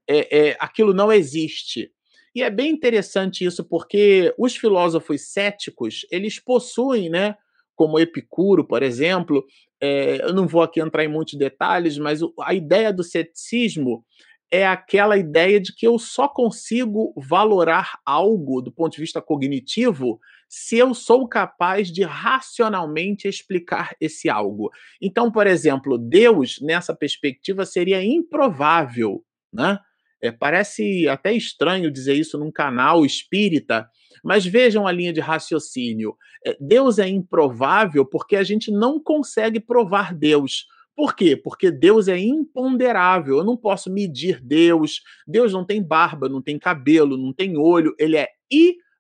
[0.08, 1.92] é, é, aquilo não existe.
[2.38, 7.36] E é bem interessante isso, porque os filósofos céticos, eles possuem, né,
[7.76, 9.44] como Epicuro, por exemplo,
[9.82, 14.06] é, eu não vou aqui entrar em muitos detalhes, mas a ideia do ceticismo
[14.52, 20.20] é aquela ideia de que eu só consigo valorar algo do ponto de vista cognitivo
[20.48, 24.70] se eu sou capaz de racionalmente explicar esse algo.
[25.02, 29.80] Então, por exemplo, Deus, nessa perspectiva, seria improvável, né?
[30.22, 33.90] É, parece até estranho dizer isso num canal espírita,
[34.24, 36.16] mas vejam a linha de raciocínio.
[36.46, 40.66] É, Deus é improvável porque a gente não consegue provar Deus.
[40.96, 41.38] Por quê?
[41.38, 43.38] Porque Deus é imponderável.
[43.38, 45.02] Eu não posso medir Deus.
[45.28, 47.94] Deus não tem barba, não tem cabelo, não tem olho.
[48.00, 48.28] Ele é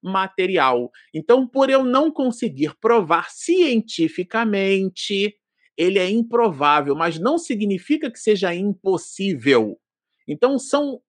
[0.03, 0.91] imaterial.
[1.11, 5.35] Então, por eu não conseguir provar cientificamente,
[5.75, 9.79] ele é improvável, mas não significa que seja impossível.
[10.27, 11.01] Então, são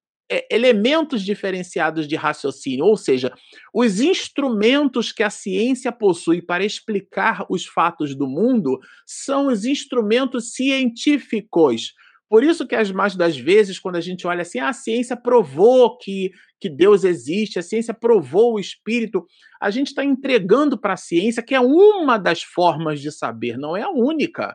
[0.51, 3.33] elementos diferenciados de raciocínio, ou seja,
[3.73, 10.53] os instrumentos que a ciência possui para explicar os fatos do mundo são os instrumentos
[10.53, 11.95] científicos.
[12.29, 15.17] Por isso que as mais das vezes, quando a gente olha assim, ah, a ciência
[15.17, 19.25] provou que, que Deus existe, a ciência provou o Espírito,
[19.61, 23.75] a gente está entregando para a ciência que é uma das formas de saber, não
[23.75, 24.55] é a única.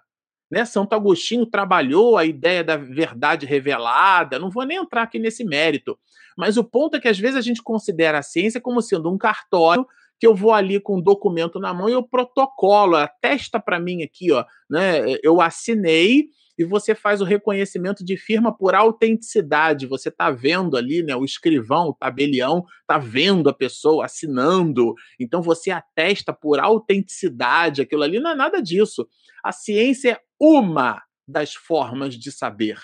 [0.54, 0.66] Né?
[0.66, 5.98] Santo Agostinho trabalhou a ideia da verdade revelada, não vou nem entrar aqui nesse mérito,
[6.38, 9.18] mas o ponto é que às vezes a gente considera a ciência como sendo um
[9.18, 9.84] cartório
[10.20, 14.04] que eu vou ali com um documento na mão e eu protocolo, atesta para mim
[14.04, 15.18] aqui, ó, né?
[15.24, 16.26] Eu assinei
[16.56, 19.88] e você faz o reconhecimento de firma por autenticidade.
[19.88, 21.16] Você está vendo ali, né?
[21.16, 24.94] O escrivão, o tabelião, está vendo a pessoa assinando.
[25.20, 27.82] Então você atesta por autenticidade.
[27.82, 29.08] Aquilo ali não é nada disso.
[29.44, 32.78] A ciência é uma das formas de saber.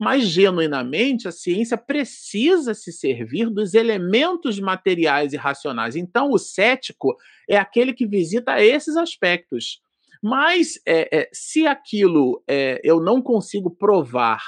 [0.00, 5.94] Mas, genuinamente, a ciência precisa se servir dos elementos materiais e racionais.
[5.94, 7.14] Então, o cético
[7.48, 9.80] é aquele que visita esses aspectos.
[10.22, 14.40] Mas, é, é, se aquilo é, eu não consigo provar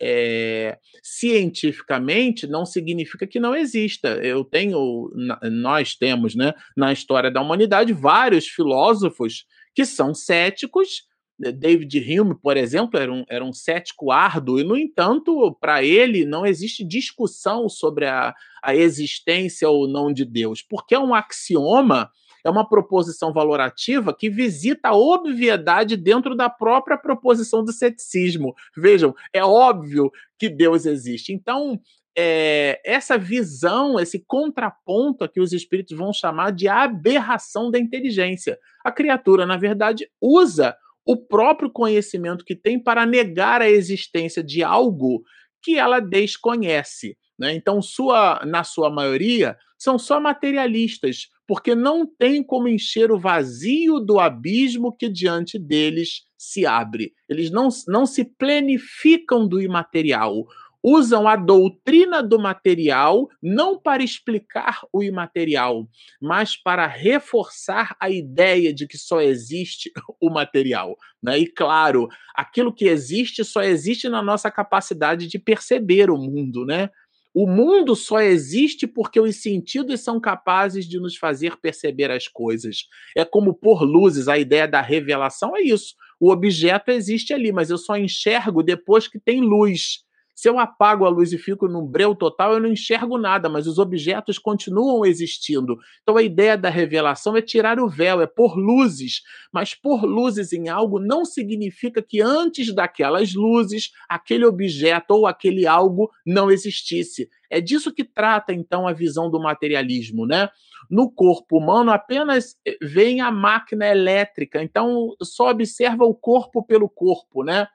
[0.00, 4.08] é, cientificamente não significa que não exista.
[4.08, 5.10] Eu tenho,
[5.50, 9.44] nós temos, né, na história da humanidade, vários filósofos
[9.74, 11.04] que são céticos.
[11.38, 16.24] David Hume, por exemplo, era um, era um cético árduo, e, no entanto, para ele
[16.24, 22.10] não existe discussão sobre a, a existência ou não de Deus, porque é um axioma,
[22.42, 28.54] é uma proposição valorativa que visita a obviedade dentro da própria proposição do ceticismo.
[28.76, 31.32] Vejam, é óbvio que Deus existe.
[31.32, 31.78] Então,
[32.16, 38.58] é, essa visão, esse contraponto a que os espíritos vão chamar de aberração da inteligência.
[38.82, 40.74] A criatura, na verdade, usa
[41.06, 45.22] o próprio conhecimento que tem para negar a existência de algo
[45.62, 47.16] que ela desconhece.
[47.38, 47.54] Né?
[47.54, 54.00] Então, sua, na sua maioria, são só materialistas, porque não tem como encher o vazio
[54.00, 57.12] do abismo que diante deles se abre.
[57.28, 60.44] Eles não, não se plenificam do imaterial
[60.88, 65.88] usam a doutrina do material não para explicar o imaterial,
[66.22, 69.90] mas para reforçar a ideia de que só existe
[70.22, 70.96] o material.
[71.20, 71.40] Né?
[71.40, 72.06] E claro,
[72.36, 76.88] aquilo que existe só existe na nossa capacidade de perceber o mundo, né?
[77.34, 82.84] O mundo só existe porque os sentidos são capazes de nos fazer perceber as coisas.
[83.14, 85.94] É como por luzes, a ideia da revelação é isso.
[86.18, 90.05] O objeto existe ali, mas eu só enxergo depois que tem luz.
[90.36, 93.66] Se eu apago a luz e fico no breu total, eu não enxergo nada, mas
[93.66, 95.78] os objetos continuam existindo.
[96.02, 99.22] Então a ideia da revelação é tirar o véu, é pôr luzes.
[99.50, 105.66] Mas pôr luzes em algo não significa que antes daquelas luzes, aquele objeto ou aquele
[105.66, 107.30] algo não existisse.
[107.50, 110.50] É disso que trata então a visão do materialismo, né?
[110.90, 116.90] No corpo humano apenas eh, vem a máquina elétrica, então só observa o corpo pelo
[116.90, 117.66] corpo, né?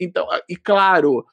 [0.00, 1.24] Então, e claro,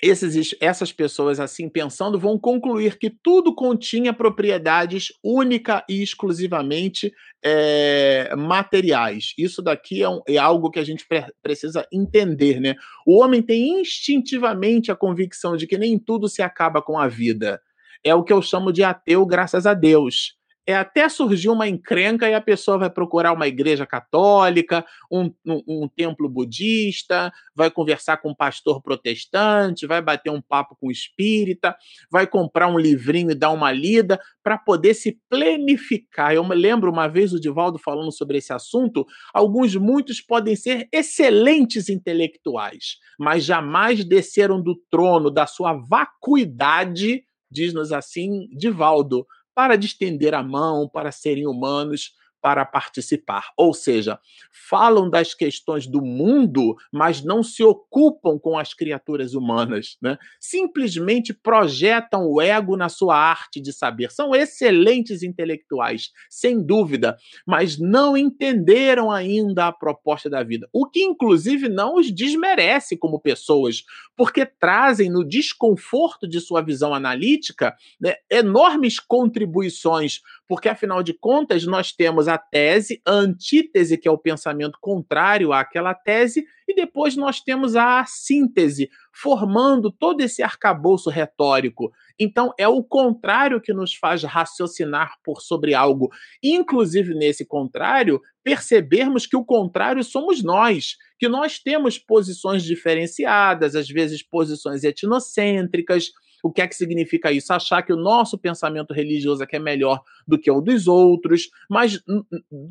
[0.00, 7.12] esses, essas pessoas, assim pensando, vão concluir que tudo continha propriedades única e exclusivamente
[7.44, 9.34] é, materiais.
[9.36, 12.76] Isso daqui é, um, é, algo que a gente pre precisa entender, né?
[13.06, 17.60] O homem tem instintivamente a convicção de que nem tudo se acaba com a vida.
[18.04, 20.37] É o que eu chamo de ateu, graças a Deus
[20.68, 25.62] é até surgir uma encrenca e a pessoa vai procurar uma igreja católica, um, um,
[25.66, 31.74] um, templo budista, vai conversar com um pastor protestante, vai bater um papo com espírita,
[32.10, 36.34] vai comprar um livrinho e dar uma lida para poder se plenificar.
[36.34, 39.06] Eu me lembro uma vez o Divaldo falando sobre esse assunto.
[39.32, 47.90] Alguns, muitos podem ser excelentes intelectuais, mas jamais desceram do trono da sua vacuidade, diz-nos
[47.90, 49.24] assim Divaldo
[49.58, 53.52] para distender a mão, para serem humanos, para participar.
[53.56, 54.18] Ou seja,
[54.50, 59.96] falam das questões do mundo, mas não se ocupam com as criaturas humanas.
[60.00, 60.16] Né?
[60.40, 64.10] Simplesmente projetam o ego na sua arte de saber.
[64.10, 67.16] São excelentes intelectuais, sem dúvida,
[67.46, 70.68] mas não entenderam ainda a proposta da vida.
[70.72, 73.84] O que, inclusive, não os desmerece como pessoas,
[74.16, 81.66] porque trazem no desconforto de sua visão analítica né, enormes contribuições, porque, afinal de contas,
[81.66, 87.16] nós temos a tese, a antítese, que é o pensamento contrário àquela tese, e depois
[87.16, 91.92] nós temos a síntese, formando todo esse arcabouço retórico.
[92.18, 96.08] Então, é o contrário que nos faz raciocinar por sobre algo.
[96.42, 103.88] Inclusive, nesse contrário, percebermos que o contrário somos nós, que nós temos posições diferenciadas, às
[103.88, 106.10] vezes posições etnocêntricas,
[106.42, 107.52] o que é que significa isso?
[107.52, 111.48] Achar que o nosso pensamento religioso é que é melhor do que o dos outros,
[111.68, 112.00] mas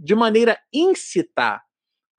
[0.03, 1.61] de maneira incitar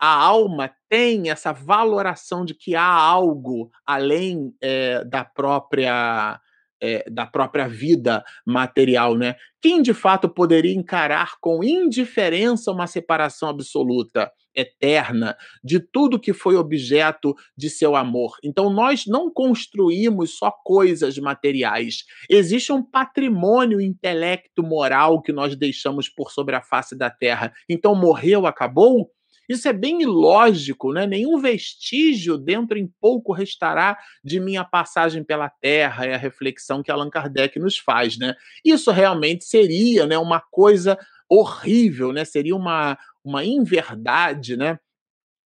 [0.01, 6.40] a alma tem essa valoração de que há algo além é, da própria
[6.80, 9.34] é, da própria vida material, né?
[9.61, 16.56] Quem de fato poderia encarar com indiferença uma separação absoluta, eterna, de tudo que foi
[16.56, 18.36] objeto de seu amor?
[18.42, 22.04] Então, nós não construímos só coisas materiais.
[22.28, 27.52] Existe um patrimônio intelecto moral que nós deixamos por sobre a face da terra.
[27.68, 29.11] Então, morreu, acabou?
[29.48, 31.06] Isso é bem ilógico, né?
[31.06, 36.90] Nenhum vestígio dentro em pouco restará de minha passagem pela Terra, é a reflexão que
[36.90, 38.34] Allan Kardec nos faz, né?
[38.62, 40.98] Isso realmente seria, né, uma coisa
[41.29, 42.24] horrível, né?
[42.24, 44.79] Seria uma, uma inverdade, né?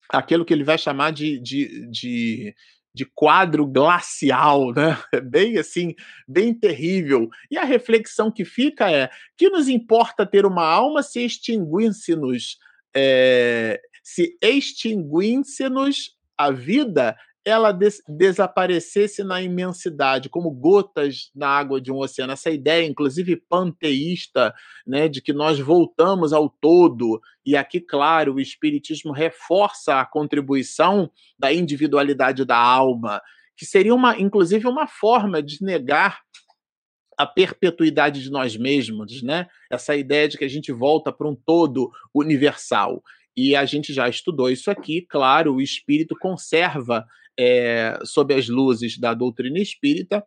[0.09, 2.55] Aquilo que ele vai chamar de, de, de
[2.97, 4.97] de quadro glacial, né?
[5.23, 5.95] Bem assim,
[6.27, 7.29] bem terrível.
[7.51, 12.57] E a reflexão que fica é: que nos importa ter uma alma se extinguisse-nos
[12.97, 17.15] é, se extinguisse-nos a vida,
[17.47, 22.33] ela des desaparecesse na imensidade, como gotas na água de um oceano.
[22.33, 24.53] Essa ideia, inclusive panteísta,
[24.85, 27.21] né, de que nós voltamos ao todo.
[27.45, 33.23] E aqui, claro, o Espiritismo reforça a contribuição da individualidade da alma,
[33.57, 36.19] que seria, uma, inclusive, uma forma de negar
[37.17, 39.47] a perpetuidade de nós mesmos, né?
[39.71, 43.03] Essa ideia de que a gente volta para um todo universal.
[43.37, 47.07] E a gente já estudou isso aqui, claro, o espírito conserva,
[47.39, 50.25] é, sob as luzes da doutrina espírita,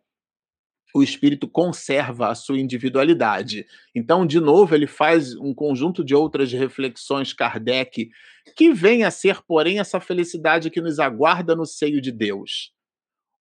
[0.93, 3.65] o espírito conserva a sua individualidade.
[3.93, 8.09] Então, de novo, ele faz um conjunto de outras reflexões Kardec,
[8.55, 12.71] que vem a ser, porém, essa felicidade que nos aguarda no seio de Deus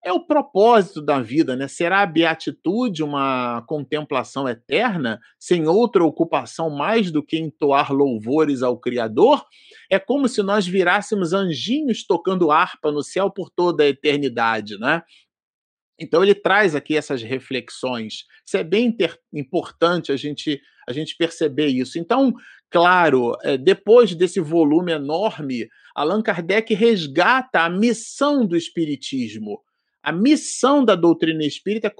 [0.08, 1.68] é o propósito da vida, né?
[1.68, 8.78] Será a beatitude uma contemplação eterna, sem outra ocupação mais do que entoar louvores ao
[8.78, 9.44] Criador?
[9.90, 15.02] É como se nós virássemos anjinhos tocando harpa no céu por toda a eternidade, né?
[16.00, 18.24] Então ele traz aqui essas reflexões.
[18.46, 18.96] Isso é bem
[19.32, 21.98] importante a gente a gente perceber isso.
[21.98, 22.32] Então,
[22.70, 29.62] claro, é, depois desse volume enorme, Allan Kardec resgata a missão do espiritismo
[30.02, 31.92] A missão da doutrina espírita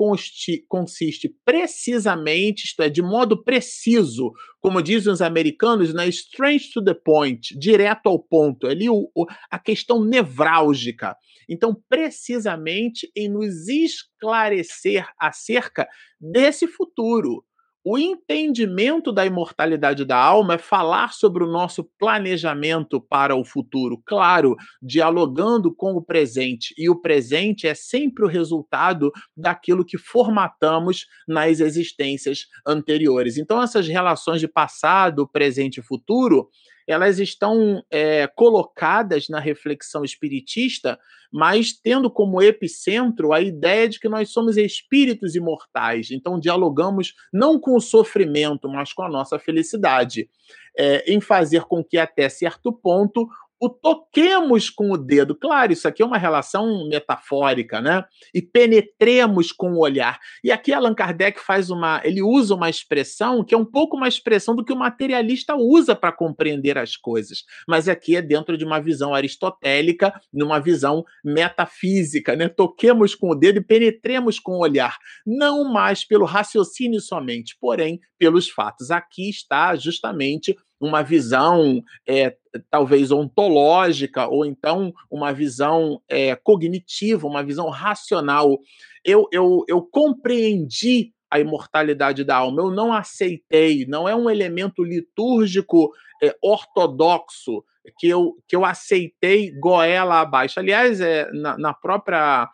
[0.68, 6.82] consiste precisamente, isto é, de modo preciso, como dizem os americanos, na né, straight to
[6.82, 11.16] the point, direto ao ponto, ali o, o, a questão nevrálgica.
[11.48, 15.88] Então, precisamente em nos esclarecer acerca
[16.20, 17.44] desse futuro,
[17.84, 24.02] o entendimento da imortalidade da alma é falar sobre o nosso planejamento para o futuro,
[24.04, 31.06] claro, dialogando com o presente, e o presente é sempre o resultado daquilo que formatamos
[31.26, 33.38] nas existências anteriores.
[33.38, 36.48] Então, essas relações de passado, presente e futuro
[36.88, 40.98] elas estão é, colocadas na reflexão espiritista,
[41.30, 46.10] mas tendo como epicentro a ideia de que nós somos espíritos imortais.
[46.10, 50.30] Então, dialogamos não com o sofrimento, mas com a nossa felicidade,
[50.78, 53.28] é, em fazer com que, até certo ponto,
[53.60, 55.34] o toquemos com o dedo.
[55.34, 58.04] Claro, isso aqui é uma relação metafórica, né?
[58.34, 60.18] E penetremos com o olhar.
[60.44, 64.08] E aqui Allan Kardec faz uma, ele usa uma expressão que é um pouco uma
[64.08, 68.64] expressão do que o materialista usa para compreender as coisas, mas aqui é dentro de
[68.64, 72.48] uma visão aristotélica, numa visão metafísica, né?
[72.48, 74.96] Toquemos com o dedo e penetremos com o olhar,
[75.26, 78.90] não mais pelo raciocínio somente, porém pelos fatos.
[78.90, 82.36] Aqui está justamente uma visão é,
[82.70, 88.58] talvez ontológica, ou então uma visão é, cognitiva, uma visão racional.
[89.04, 94.82] Eu, eu, eu compreendi a imortalidade da alma, eu não aceitei, não é um elemento
[94.82, 97.62] litúrgico é, ortodoxo
[97.98, 100.58] que eu, que eu aceitei goela abaixo.
[100.58, 102.48] Aliás, é, na, na própria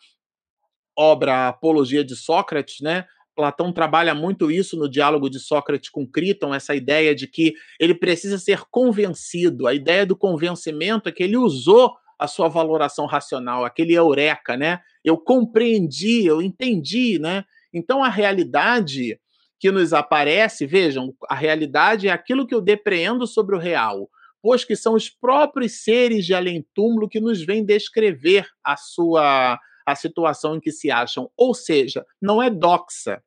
[0.96, 3.06] obra Apologia de Sócrates, né?
[3.34, 7.94] Platão trabalha muito isso no diálogo de Sócrates com Criton, essa ideia de que ele
[7.94, 9.66] precisa ser convencido.
[9.66, 14.80] A ideia do convencimento é que ele usou a sua valoração racional, aquele eureka, né?
[15.04, 17.44] Eu compreendi, eu entendi, né?
[17.72, 19.18] Então a realidade
[19.58, 24.08] que nos aparece, vejam, a realidade é aquilo que eu depreendo sobre o real,
[24.42, 29.94] pois que são os próprios seres de além-túmulo que nos vêm descrever a sua a
[29.94, 31.30] situação em que se acham.
[31.36, 33.22] Ou seja, não é doxa,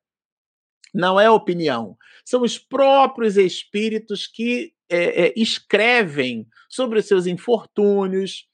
[0.94, 1.96] não é opinião.
[2.24, 8.46] São os próprios espíritos que é, é, escrevem sobre os seus infortúnios,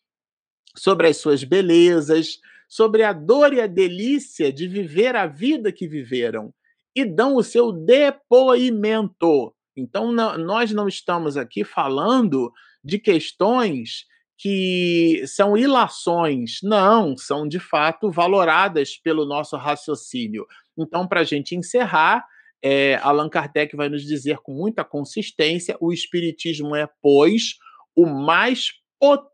[0.77, 2.39] sobre as suas belezas,
[2.69, 6.53] sobre a dor e a delícia de viver a vida que viveram
[6.95, 9.55] e dão o seu depoimento.
[9.77, 12.53] Então, nós não estamos aqui falando
[12.83, 14.07] de questões
[14.37, 16.59] que são ilações.
[16.63, 20.47] Não, são de fato valoradas pelo nosso raciocínio.
[20.77, 22.25] Então, para a gente encerrar,
[22.63, 27.57] é, Allan Kardec vai nos dizer com muita consistência: o Espiritismo é, pois,
[27.95, 29.34] o mais potente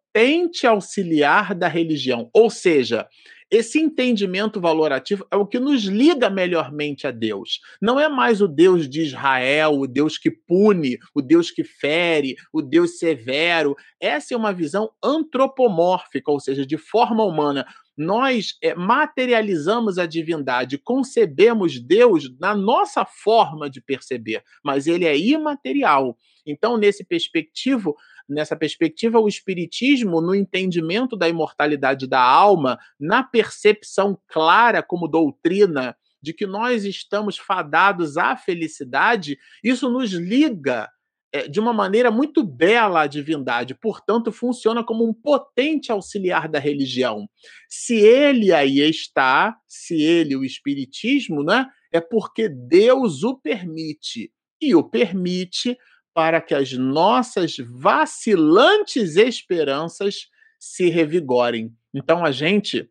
[0.66, 2.28] auxiliar da religião.
[2.32, 3.08] Ou seja,
[3.50, 7.58] esse entendimento valorativo é o que nos liga melhormente a Deus.
[7.82, 12.36] Não é mais o Deus de Israel, o Deus que pune, o Deus que fere,
[12.52, 13.74] o Deus severo.
[13.98, 17.66] Essa é uma visão antropomórfica, ou seja, de forma humana.
[17.98, 25.18] Nós é, materializamos a divindade, concebemos Deus na nossa forma de perceber, mas ele é
[25.18, 26.16] imaterial.
[26.46, 27.96] Então, nesse perspectivo,
[28.30, 35.96] nessa perspectiva, o Espiritismo, no entendimento da imortalidade da alma, na percepção clara como doutrina
[36.22, 40.88] de que nós estamos fadados à felicidade, isso nos liga
[41.32, 46.58] é, de uma maneira muito bela à divindade, portanto, funciona como um potente auxiliar da
[46.58, 47.28] religião.
[47.68, 54.32] Se ele aí está, se ele, o Espiritismo, né, é porque Deus o permite.
[54.60, 55.78] E o permite
[56.14, 61.74] para que as nossas vacilantes esperanças se revigorem.
[61.94, 62.90] Então a gente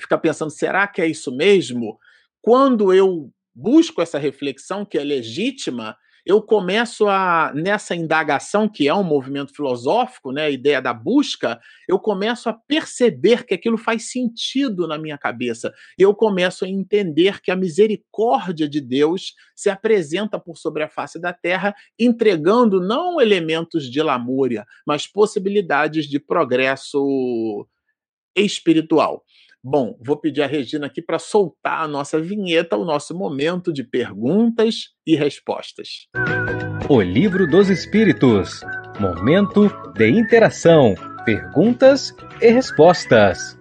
[0.00, 1.98] fica pensando: será que é isso mesmo?
[2.40, 5.96] Quando eu busco essa reflexão que é legítima,
[6.28, 11.58] eu começo a, nessa indagação, que é um movimento filosófico, né, a ideia da busca,
[11.88, 15.72] eu começo a perceber que aquilo faz sentido na minha cabeça.
[15.98, 21.18] Eu começo a entender que a misericórdia de Deus se apresenta por sobre a face
[21.18, 27.66] da terra, entregando não elementos de lamúria, mas possibilidades de progresso
[28.36, 29.24] espiritual.
[29.62, 33.82] Bom, vou pedir a Regina aqui para soltar a nossa vinheta, o nosso momento de
[33.82, 36.06] perguntas e respostas.
[36.88, 38.60] O Livro dos Espíritos
[39.00, 40.94] Momento de interação,
[41.24, 43.56] perguntas e respostas.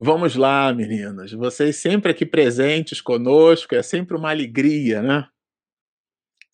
[0.00, 1.30] Vamos lá, meninas.
[1.30, 5.28] Vocês sempre aqui presentes conosco, é sempre uma alegria, né?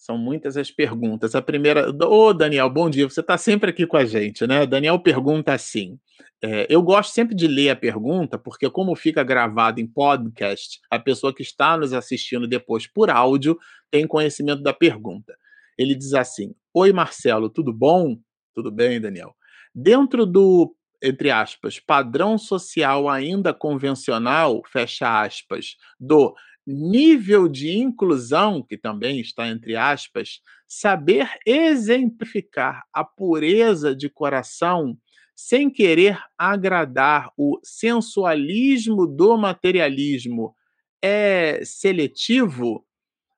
[0.03, 1.37] São muitas as perguntas.
[1.37, 3.09] A primeira, ô oh, Daniel, bom dia.
[3.09, 4.67] Você está sempre aqui com a gente, né?
[4.67, 5.97] Daniel pergunta assim:
[6.43, 10.99] é, eu gosto sempre de ler a pergunta, porque, como fica gravado em podcast, a
[10.99, 13.57] pessoa que está nos assistindo depois por áudio
[13.93, 15.37] tem conhecimento da pergunta.
[15.79, 18.17] Ele diz assim: Oi, Marcelo, tudo bom?
[18.53, 19.37] Tudo bem, Daniel.
[19.73, 26.35] Dentro do, entre aspas, padrão social ainda convencional, fecha aspas, do
[26.67, 34.97] nível de inclusão, que também está entre aspas, saber exemplificar a pureza de coração
[35.35, 40.55] sem querer agradar o sensualismo do materialismo
[41.03, 42.87] é seletivo?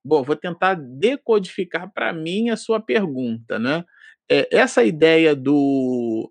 [0.04, 3.84] Bom, vou tentar decodificar para mim a sua pergunta, né?
[4.30, 6.30] É, essa ideia do,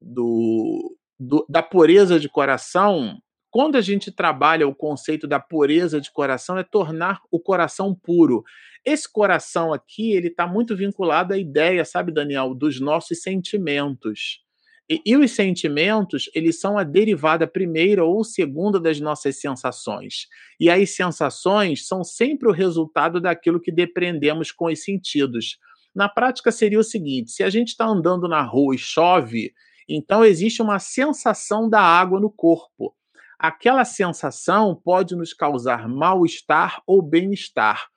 [0.00, 3.20] do, do, da pureza de coração
[3.50, 8.44] quando a gente trabalha o conceito da pureza de coração, é tornar o coração puro.
[8.84, 14.40] Esse coração aqui, ele está muito vinculado à ideia, sabe, Daniel, dos nossos sentimentos.
[14.88, 20.26] E, e, os sentimentos, eles são a derivada primeira ou segunda das nossas sensações.
[20.58, 25.58] E as sensações são sempre o resultado daquilo que depreendemos com os sentidos.
[25.94, 29.52] Na prática, seria o seguinte: se a gente está andando na rua e chove,
[29.88, 32.94] então existe uma sensação da água no corpo
[33.40, 37.88] aquela sensação pode nos causar mal-estar ou bem-estar.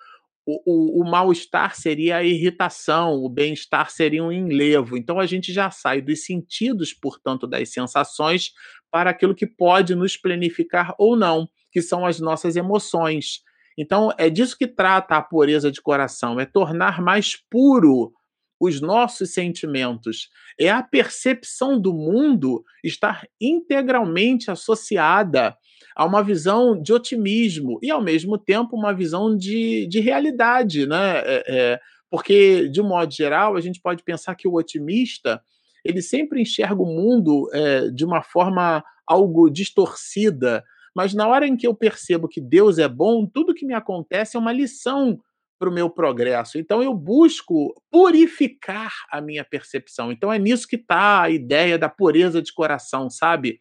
[0.45, 4.97] O, o, o mal-estar seria a irritação, o bem-estar seria um enlevo.
[4.97, 8.51] Então a gente já sai dos sentidos, portanto, das sensações,
[8.89, 13.41] para aquilo que pode nos planificar ou não, que são as nossas emoções.
[13.77, 18.13] Então é disso que trata a pureza de coração, é tornar mais puro
[18.59, 20.29] os nossos sentimentos,
[20.59, 25.55] é a percepção do mundo estar integralmente associada
[25.95, 31.19] a uma visão de otimismo e, ao mesmo tempo, uma visão de, de realidade, né?
[31.19, 31.79] É, é,
[32.09, 35.41] porque, de um modo geral, a gente pode pensar que o otimista
[35.83, 40.63] ele sempre enxerga o mundo é, de uma forma algo distorcida,
[40.95, 44.37] mas na hora em que eu percebo que Deus é bom, tudo que me acontece
[44.37, 45.19] é uma lição
[45.63, 46.57] para o meu progresso.
[46.57, 50.11] Então eu busco purificar a minha percepção.
[50.11, 53.59] Então é nisso que está a ideia da pureza de coração, sabe?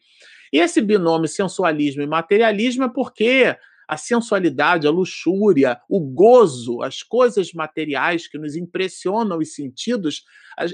[0.51, 3.55] E esse binômio sensualismo e materialismo é porque
[3.93, 10.23] a sensualidade, a luxúria, o gozo, as coisas materiais que nos impressionam os sentidos,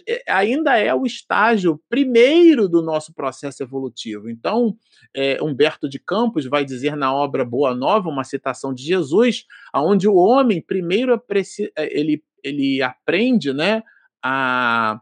[0.07, 4.29] é, ainda é o estágio primeiro do nosso processo evolutivo.
[4.29, 4.75] Então,
[5.13, 10.07] é, Humberto de Campos vai dizer na obra Boa Nova, uma citação de Jesus, aonde
[10.07, 13.83] o homem primeiro é, ele, ele aprende né,
[14.23, 15.01] a,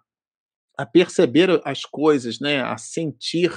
[0.76, 3.52] a perceber as coisas, né, a sentir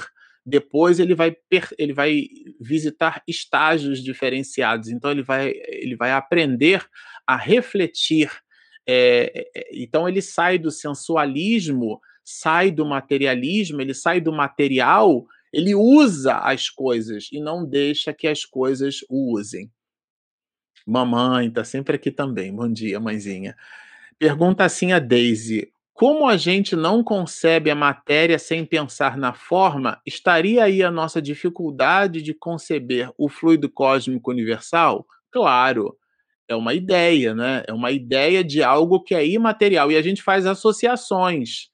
[0.45, 1.37] depois ele vai,
[1.79, 2.25] ele vai
[2.61, 4.89] visitar estágios diferenciados.
[4.89, 6.85] Então ele vai, ele vai aprender
[7.27, 8.31] a refletir.
[8.89, 16.39] É, então ele sai do sensualismo, sai do materialismo, ele sai do material, ele usa
[16.39, 19.71] as coisas e não deixa que as coisas o usem.
[20.87, 22.55] Mamãe está sempre aqui também.
[22.55, 23.57] Bom dia, mãezinha.
[24.19, 30.01] Pergunta assim a Daisy: como a gente não concebe a matéria sem pensar na forma,
[30.07, 35.07] estaria aí a nossa dificuldade de conceber o fluido cósmico universal?
[35.31, 35.95] Claro,
[36.49, 37.65] é uma ideia, né?
[37.69, 41.69] É uma ideia de algo que é imaterial e a gente faz associações.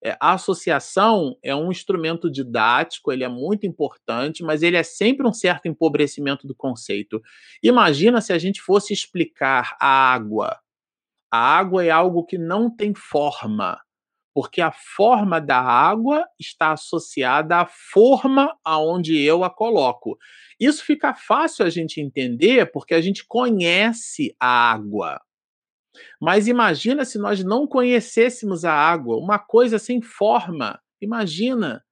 [0.00, 5.26] É, a associação é um instrumento didático, ele é muito importante, mas ele é sempre
[5.26, 7.20] um certo empobrecimento do conceito.
[7.60, 10.56] Imagina se a gente fosse explicar a água
[11.32, 13.80] a água é algo que não tem forma,
[14.34, 20.18] porque a forma da água está associada à forma aonde eu a coloco.
[20.60, 25.18] Isso fica fácil a gente entender porque a gente conhece a água.
[26.20, 30.78] Mas imagina se nós não conhecêssemos a água, uma coisa sem forma.
[31.00, 31.82] Imagina.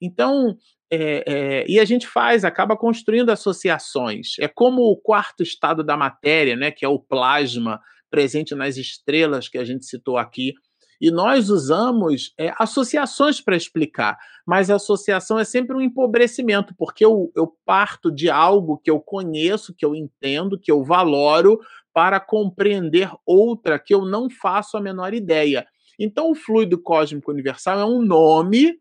[0.00, 0.56] Então,
[0.90, 4.38] é, é, e a gente faz, acaba construindo associações.
[4.40, 7.80] É como o quarto estado da matéria, né, que é o plasma,
[8.10, 10.54] presente nas estrelas que a gente citou aqui.
[11.00, 17.04] E nós usamos é, associações para explicar, mas a associação é sempre um empobrecimento, porque
[17.04, 21.60] eu, eu parto de algo que eu conheço, que eu entendo, que eu valoro,
[21.94, 25.66] para compreender outra que eu não faço a menor ideia.
[25.98, 28.78] Então, o fluido cósmico universal é um nome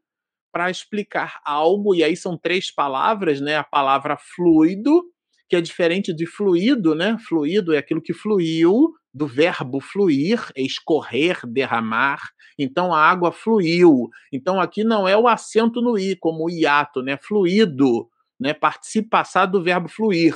[0.51, 3.57] para explicar algo, e aí são três palavras, né?
[3.57, 5.03] A palavra fluido,
[5.49, 7.17] que é diferente de fluido, né?
[7.27, 12.19] Fluido é aquilo que fluiu, do verbo fluir, escorrer, derramar.
[12.57, 14.09] Então a água fluiu.
[14.31, 17.17] Então aqui não é o acento no i, como o hiato, né?
[17.17, 18.53] Fluido, né?
[18.53, 20.35] Participe passado do verbo fluir.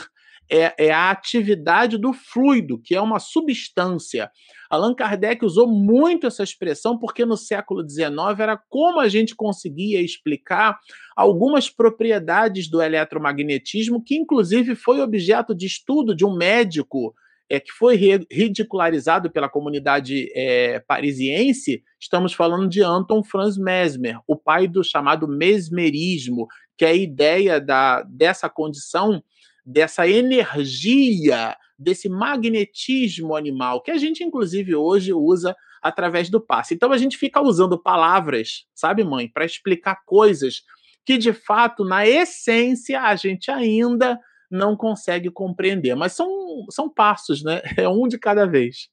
[0.52, 4.30] é, é, a atividade do fluido, que é uma substância.
[4.70, 10.02] Allan Kardec usou muito essa expressão porque no século XIX era como a gente conseguia
[10.02, 10.78] explicar
[11.16, 17.14] algumas propriedades do eletromagnetismo, que inclusive foi objeto de estudo de um médico
[17.52, 17.98] é, que foi
[18.32, 25.28] ridicularizado pela comunidade é, parisiense, estamos falando de Anton Franz Mesmer, o pai do chamado
[25.28, 26.48] mesmerismo,
[26.78, 29.22] que é a ideia da, dessa condição,
[29.66, 36.74] dessa energia, desse magnetismo animal, que a gente, inclusive, hoje usa através do passe.
[36.74, 40.62] Então, a gente fica usando palavras, sabe, mãe, para explicar coisas
[41.06, 44.18] que, de fato, na essência, a gente ainda
[44.52, 45.96] não consegue compreender.
[45.96, 46.30] Mas são,
[46.70, 47.62] são passos, né?
[47.78, 48.90] É um de cada vez.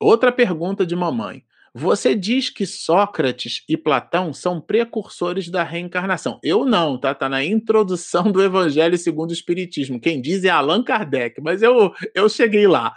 [0.00, 1.44] Outra pergunta de mamãe.
[1.74, 6.38] Você diz que Sócrates e Platão são precursores da reencarnação.
[6.42, 7.14] Eu não, tá?
[7.14, 9.98] Tá na introdução do Evangelho segundo o Espiritismo.
[9.98, 12.94] Quem diz é Allan Kardec, mas eu, eu cheguei lá.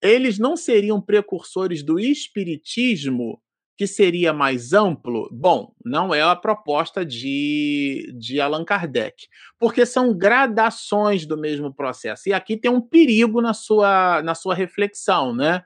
[0.00, 3.42] Eles não seriam precursores do Espiritismo
[3.76, 5.28] que seria mais amplo?
[5.32, 9.26] Bom, não é a proposta de, de Allan Kardec,
[9.58, 12.28] porque são gradações do mesmo processo.
[12.28, 15.62] E aqui tem um perigo na sua, na sua reflexão, né?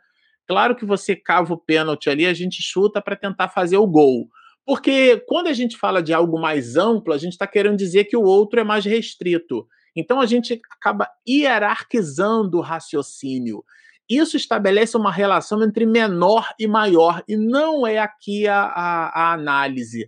[0.46, 4.28] Claro que você cava o pênalti ali, a gente chuta para tentar fazer o gol.
[4.64, 8.16] Porque quando a gente fala de algo mais amplo, a gente está querendo dizer que
[8.16, 9.66] o outro é mais restrito.
[9.94, 13.64] Então a gente acaba hierarquizando o raciocínio.
[14.08, 19.32] Isso estabelece uma relação entre menor e maior, e não é aqui a, a, a
[19.34, 20.06] análise.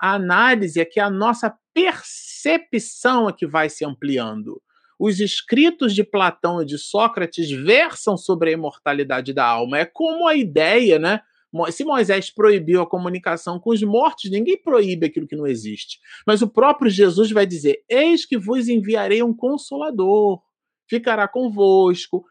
[0.00, 4.60] A análise é que a nossa percepção é que vai se ampliando.
[4.98, 9.78] Os escritos de Platão e de Sócrates versam sobre a imortalidade da alma.
[9.78, 11.20] É como a ideia, né?
[11.70, 15.98] Se Moisés proibiu a comunicação com os mortos, ninguém proíbe aquilo que não existe.
[16.26, 20.40] Mas o próprio Jesus vai dizer: Eis que vos enviarei um consolador,
[20.88, 22.24] ficará convosco,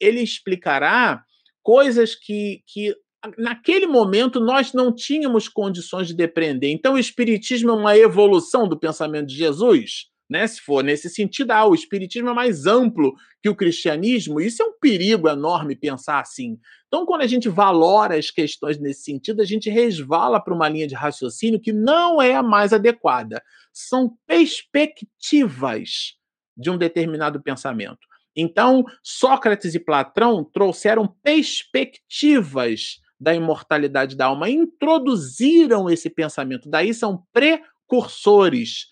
[0.00, 1.22] ele explicará
[1.62, 2.94] coisas que, que
[3.36, 6.70] naquele momento nós não tínhamos condições de depreender.
[6.70, 10.10] Então, o Espiritismo é uma evolução do pensamento de Jesus?
[10.28, 10.46] Né?
[10.46, 14.66] Se for nesse sentido, ah, o Espiritismo é mais amplo que o cristianismo, isso é
[14.66, 16.56] um perigo enorme pensar assim.
[16.86, 20.86] Então, quando a gente valora as questões nesse sentido, a gente resvala para uma linha
[20.86, 23.42] de raciocínio que não é a mais adequada.
[23.72, 26.14] São perspectivas
[26.56, 28.09] de um determinado pensamento.
[28.36, 36.70] Então, Sócrates e Platão trouxeram perspectivas da imortalidade da alma, introduziram esse pensamento.
[36.70, 38.86] Daí são precursores,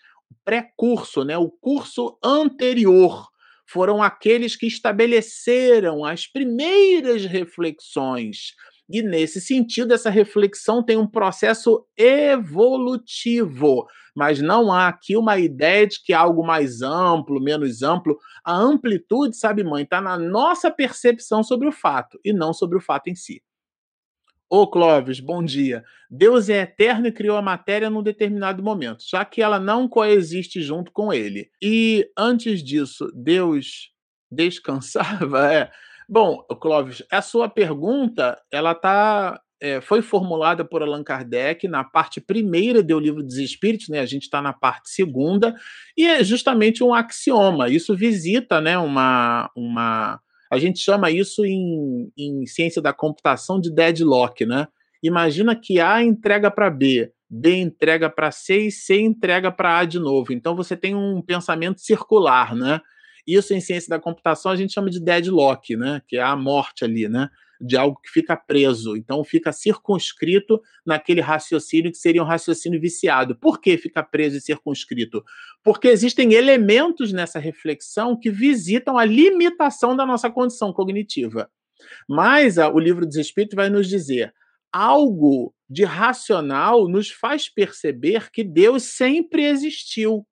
[0.44, 1.38] pré-curso, né?
[1.38, 3.28] o curso anterior.
[3.66, 8.54] Foram aqueles que estabeleceram as primeiras reflexões.
[8.88, 13.86] E nesse sentido, essa reflexão tem um processo evolutivo
[14.18, 18.18] mas não há aqui uma ideia de que algo mais amplo, menos amplo.
[18.44, 22.80] A amplitude, sabe, mãe, está na nossa percepção sobre o fato e não sobre o
[22.80, 23.40] fato em si.
[24.50, 25.84] Ô Clóvis, bom dia.
[26.10, 30.60] Deus é eterno e criou a matéria num determinado momento, já que ela não coexiste
[30.62, 31.48] junto com ele.
[31.62, 33.92] E antes disso, Deus
[34.28, 35.46] descansava?
[35.54, 35.70] É.
[36.08, 42.20] Bom, Clóvis, a sua pergunta, ela está é, foi formulada por Allan Kardec na parte
[42.20, 44.00] primeira do Livro dos Espíritos, né?
[44.00, 45.54] A gente está na parte segunda,
[45.96, 47.68] e é justamente um axioma.
[47.68, 48.78] Isso visita, né?
[48.78, 54.68] Uma, uma, a gente chama isso em, em ciência da computação de deadlock, né?
[55.02, 59.84] Imagina que A entrega para B, B entrega para C e C entrega para A
[59.84, 60.32] de novo.
[60.32, 62.80] Então você tem um pensamento circular, né?
[63.28, 66.00] Isso em ciência da computação a gente chama de deadlock, né?
[66.08, 67.28] Que é a morte ali, né?
[67.60, 68.96] de algo que fica preso.
[68.96, 73.36] Então fica circunscrito naquele raciocínio que seria um raciocínio viciado.
[73.36, 75.24] Por que fica preso e circunscrito?
[75.62, 81.50] Porque existem elementos nessa reflexão que visitam a limitação da nossa condição cognitiva.
[82.08, 84.32] Mas a, o livro dos Espíritos vai nos dizer
[84.72, 90.26] algo de racional nos faz perceber que Deus sempre existiu.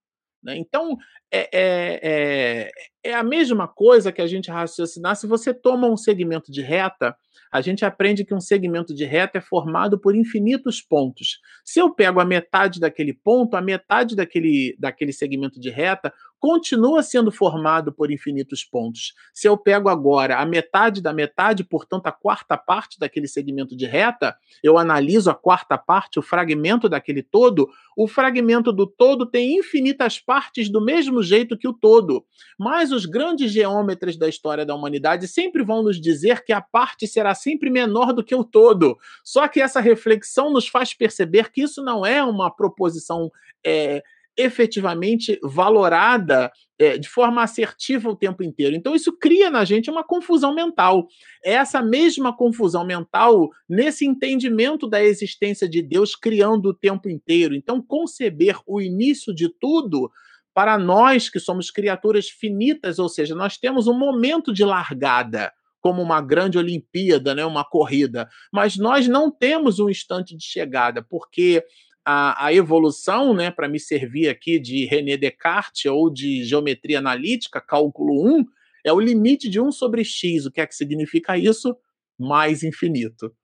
[0.47, 0.57] Né?
[0.57, 0.97] Então,
[1.31, 2.71] é, é, é,
[3.11, 5.17] é, a mesma coisa que a gente raciocinar.
[5.17, 7.17] Se você toma um segmento de reta,
[7.51, 11.41] a gente aprende que um segmento de reta é formado por infinitos pontos.
[11.65, 17.03] Se eu pego a metade daquele ponto, a metade daquele, daquele segmento de reta continua
[17.03, 19.15] sendo formado por infinitos pontos.
[19.33, 23.87] Se eu pego agora a metade da metade, portanto, a quarta parte daquele segmento de
[23.87, 29.59] reta, eu analiso a quarta parte, o fragmento daquele todo, o fragmento do todo tem
[29.59, 32.25] infinitas partes do mesmo jeito que o todo.
[32.59, 37.07] Mas os grandes geômetras da história da humanidade sempre vão nos dizer que a parte
[37.07, 38.99] será sempre menor do que o todo.
[39.25, 43.31] Só que essa reflexão nos faz perceber que isso não é uma proposição.
[43.65, 44.03] É,
[44.37, 48.77] efetivamente valorada é, de forma assertiva o tempo inteiro.
[48.77, 51.09] Então, isso cria na gente uma confusão mental.
[51.45, 57.55] É essa mesma confusão mental nesse entendimento da existência de Deus criando o tempo inteiro.
[57.55, 60.11] Então, conceber o início de tudo
[60.55, 66.03] para nós que somos criaturas finitas, ou seja, nós temos um momento de largada, como
[66.03, 71.63] uma grande Olimpíada, né, uma corrida, mas nós não temos um instante de chegada, porque
[72.09, 77.61] a, a evolução, né, para me servir aqui de René Descartes ou de geometria analítica,
[77.61, 78.45] cálculo 1,
[78.85, 80.47] é o limite de 1 sobre x.
[80.47, 81.77] O que é que significa isso?
[82.17, 83.35] Mais infinito.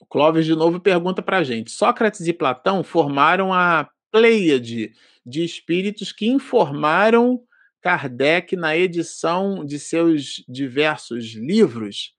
[0.00, 4.92] O Clóvis de novo pergunta para a gente: Sócrates e Platão formaram a pleiade
[5.24, 7.40] de espíritos que informaram
[7.80, 12.16] Kardec na edição de seus diversos livros.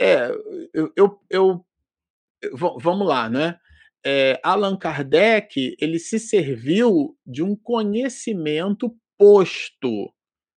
[0.00, 0.32] É,
[0.74, 1.64] eu, eu, eu
[2.52, 3.60] vamos lá, né?
[4.04, 10.12] É, Allan Kardec ele se serviu de um conhecimento posto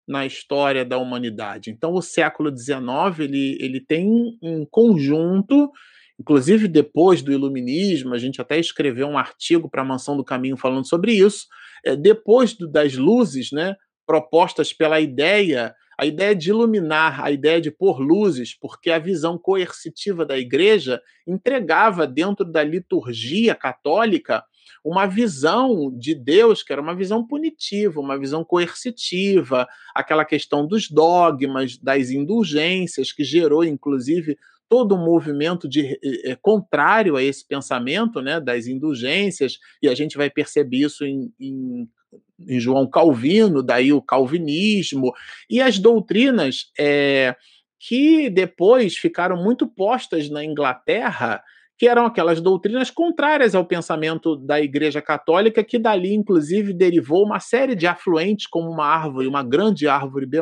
[0.07, 1.69] na história da humanidade.
[1.69, 5.71] Então, o século XIX ele, ele tem um conjunto,
[6.19, 10.57] inclusive depois do Iluminismo, a gente até escreveu um artigo para a Mansão do Caminho
[10.57, 11.45] falando sobre isso.
[11.85, 13.75] É, depois do, das luzes, né,
[14.05, 19.37] propostas pela ideia a ideia de iluminar, a ideia de pôr luzes, porque a visão
[19.37, 24.43] coercitiva da igreja entregava dentro da liturgia católica
[24.83, 30.89] uma visão de Deus que era uma visão punitiva, uma visão coercitiva, aquela questão dos
[30.89, 34.37] dogmas, das indulgências, que gerou, inclusive,
[34.67, 40.17] todo um movimento de, é, contrário a esse pensamento né, das indulgências, e a gente
[40.17, 41.87] vai perceber isso em, em
[42.47, 45.13] em João Calvino, daí o calvinismo,
[45.49, 47.35] e as doutrinas é,
[47.79, 51.43] que depois ficaram muito postas na Inglaterra,
[51.77, 57.39] que eram aquelas doutrinas contrárias ao pensamento da Igreja Católica, que dali, inclusive, derivou uma
[57.39, 60.41] série de afluentes, como uma árvore, uma grande árvore B,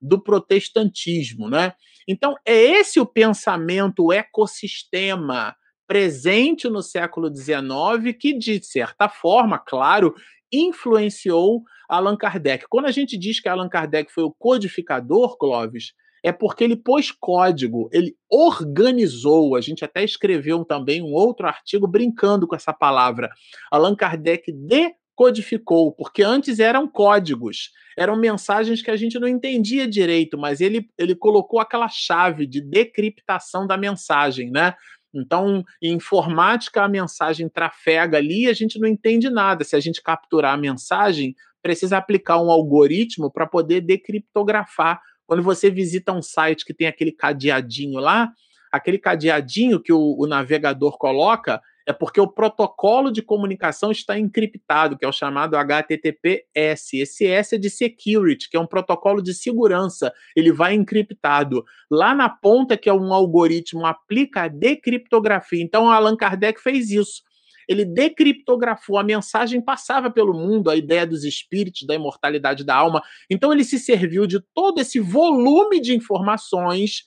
[0.00, 1.48] do protestantismo.
[1.48, 1.72] Né?
[2.08, 5.54] Então, é esse o pensamento, o ecossistema
[5.86, 10.14] presente no século XIX, que, de certa forma, claro,
[10.52, 12.66] influenciou Allan Kardec.
[12.68, 17.12] Quando a gente diz que Allan Kardec foi o codificador, Clóvis, é porque ele pôs
[17.12, 19.54] código, ele organizou.
[19.54, 23.30] A gente até escreveu também um outro artigo brincando com essa palavra.
[23.70, 30.36] Allan Kardec decodificou, porque antes eram códigos, eram mensagens que a gente não entendia direito,
[30.36, 34.74] mas ele, ele colocou aquela chave de decriptação da mensagem, né?
[35.20, 39.64] Então, em informática, a mensagem trafega ali e a gente não entende nada.
[39.64, 45.00] Se a gente capturar a mensagem, precisa aplicar um algoritmo para poder decriptografar.
[45.26, 48.30] Quando você visita um site que tem aquele cadeadinho lá,
[48.70, 54.98] aquele cadeadinho que o, o navegador coloca é porque o protocolo de comunicação está encriptado,
[54.98, 56.94] que é o chamado HTTPS.
[56.94, 60.12] Esse S é de security, que é um protocolo de segurança.
[60.34, 61.64] Ele vai encriptado.
[61.88, 65.62] Lá na ponta, que é um algoritmo, aplica a decriptografia.
[65.62, 67.22] Então, Allan Kardec fez isso.
[67.68, 73.02] Ele decriptografou, a mensagem passava pelo mundo, a ideia dos espíritos, da imortalidade da alma.
[73.30, 77.04] Então, ele se serviu de todo esse volume de informações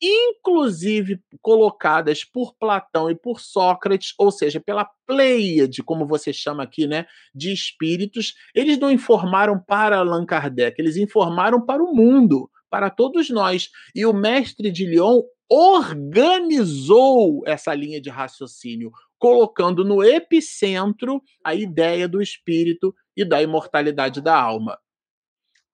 [0.00, 6.86] inclusive colocadas por Platão e por Sócrates, ou seja, pela pleiade, como você chama aqui,
[6.86, 12.90] né, de espíritos, eles não informaram para Allan Kardec, eles informaram para o mundo, para
[12.90, 13.70] todos nós.
[13.94, 22.06] E o mestre de Lyon organizou essa linha de raciocínio, colocando no epicentro a ideia
[22.06, 24.78] do espírito e da imortalidade da alma.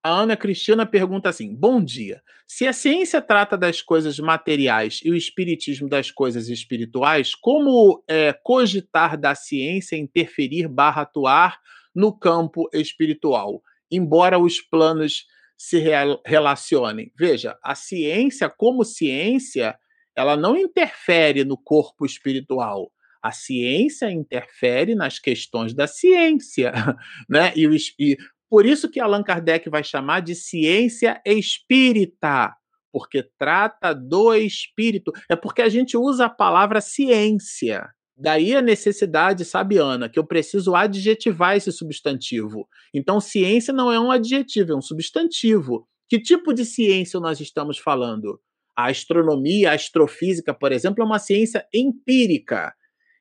[0.04, 2.22] A Ana Cristina pergunta assim: Bom dia.
[2.46, 8.30] Se a ciência trata das coisas materiais e o espiritismo das coisas espirituais, como é,
[8.34, 11.58] cogitar da ciência interferir barra atuar
[11.94, 15.24] no campo espiritual, embora os planos
[15.56, 15.92] se re
[16.26, 17.10] relacionem?
[17.18, 19.74] Veja, a ciência, como ciência,
[20.14, 22.92] ela não interfere no corpo espiritual.
[23.22, 26.74] A ciência interfere nas questões da ciência,
[27.26, 27.54] né?
[27.56, 27.66] E,
[27.98, 28.18] e
[28.54, 32.54] por isso que Allan Kardec vai chamar de ciência espírita,
[32.92, 35.10] porque trata do espírito.
[35.28, 37.84] É porque a gente usa a palavra ciência.
[38.16, 42.68] Daí a necessidade, sabe, Ana, que eu preciso adjetivar esse substantivo.
[42.94, 45.88] Então, ciência não é um adjetivo, é um substantivo.
[46.08, 48.40] Que tipo de ciência nós estamos falando?
[48.78, 52.72] A astronomia, a astrofísica, por exemplo, é uma ciência empírica.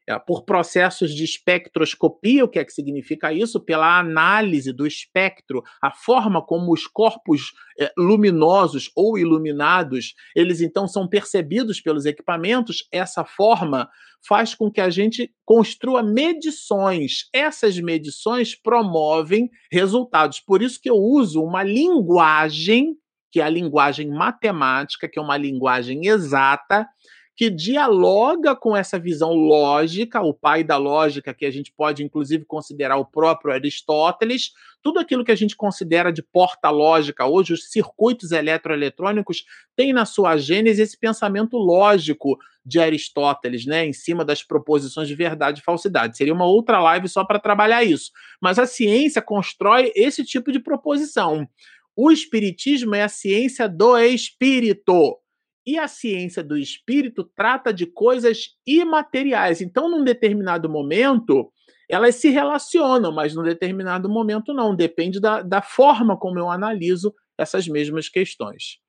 [0.08, 2.44] É, por processos de espectroscopia.
[2.44, 3.60] O que é que significa isso?
[3.60, 10.88] Pela análise do espectro, a forma como os corpos é, luminosos ou iluminados, eles então
[10.88, 12.88] são percebidos pelos equipamentos.
[12.92, 13.90] Essa forma
[14.28, 17.30] faz com que a gente construa medições.
[17.34, 20.40] Essas medições promovem resultados.
[20.40, 22.96] Por isso que eu uso uma linguagem,
[23.32, 26.88] que é a linguagem matemática, que é uma linguagem exata,
[27.36, 32.46] que dialoga com essa visão lógica, o pai da lógica, que a gente pode inclusive
[32.46, 34.52] considerar o próprio Aristóteles,
[34.84, 40.06] tudo aquilo que a gente considera de porta lógica hoje, os circuitos eletroeletrônicos, tem na
[40.06, 45.64] sua gênese esse pensamento lógico de Aristóteles, né, em cima das proposições de verdade e
[45.64, 46.18] falsidade.
[46.18, 48.12] Seria uma outra live só para trabalhar isso.
[48.42, 51.48] Mas a ciência constrói esse tipo de proposição.
[51.96, 55.18] O espiritismo é a ciência do espírito.
[55.66, 59.62] E a ciência do espírito trata de coisas imateriais.
[59.62, 61.52] Então, num determinado momento,
[61.90, 64.76] elas se relacionam, mas num determinado momento não.
[64.76, 68.80] Depende da, da forma como eu analiso essas mesmas questões.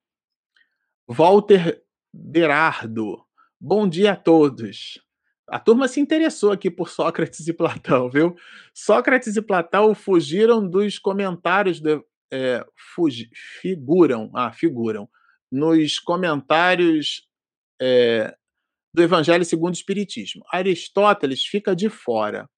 [1.06, 3.24] Walter Berardo.
[3.60, 5.00] Bom dia a todos.
[5.46, 8.34] A turma se interessou aqui por Sócrates e Platão, viu?
[8.72, 12.02] Sócrates e Platão fugiram dos comentários de,
[12.32, 12.64] é,
[12.94, 13.28] fugi,
[13.60, 15.08] figuram, ah, figuram
[15.54, 17.22] nos comentários
[17.80, 18.34] é,
[18.92, 20.44] do Evangelho segundo o Espiritismo.
[20.52, 22.48] Aristóteles fica de fora.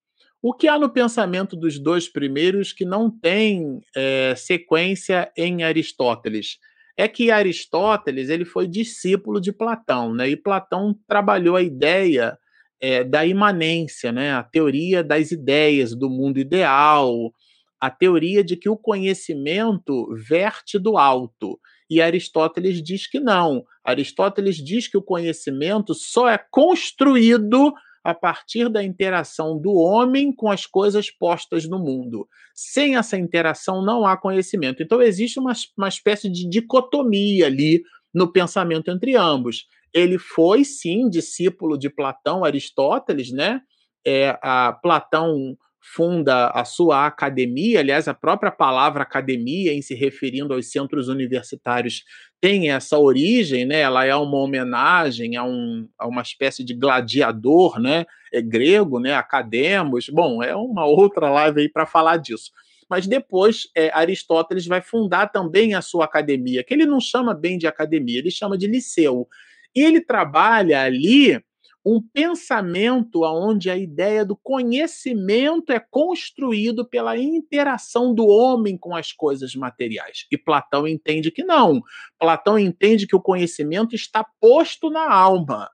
[0.42, 6.58] O que há no pensamento dos dois primeiros que não tem é, sequência em Aristóteles?
[6.96, 10.30] É que Aristóteles ele foi discípulo de Platão, né?
[10.30, 12.38] E Platão trabalhou a ideia
[12.80, 14.32] é, da imanência, né?
[14.32, 17.32] A teoria das ideias do mundo ideal,
[17.80, 21.58] a teoria de que o conhecimento verte do alto.
[21.88, 23.64] E Aristóteles diz que não.
[23.84, 27.72] Aristóteles diz que o conhecimento só é construído
[28.06, 32.28] a partir da interação do homem com as coisas postas no mundo.
[32.54, 34.80] Sem essa interação não há conhecimento.
[34.82, 37.82] Então existe uma, uma espécie de dicotomia ali
[38.14, 39.66] no pensamento entre ambos.
[39.92, 43.60] Ele foi, sim, discípulo de Platão, Aristóteles, né?
[44.06, 45.56] É, a Platão
[45.94, 52.02] funda a sua academia, aliás, a própria palavra academia, em se referindo aos centros universitários,
[52.40, 53.80] tem essa origem, né?
[53.80, 58.04] ela é uma homenagem a, um, a uma espécie de gladiador né?
[58.32, 59.14] é grego, né?
[59.14, 60.08] academos.
[60.08, 62.50] Bom, é uma outra live aí para falar disso.
[62.90, 67.58] Mas depois é, Aristóteles vai fundar também a sua academia, que ele não chama bem
[67.58, 69.28] de academia, ele chama de liceu.
[69.74, 71.40] E ele trabalha ali
[71.86, 79.12] um pensamento onde a ideia do conhecimento é construído pela interação do homem com as
[79.12, 80.26] coisas materiais.
[80.32, 81.80] E Platão entende que não.
[82.18, 85.70] Platão entende que o conhecimento está posto na alma,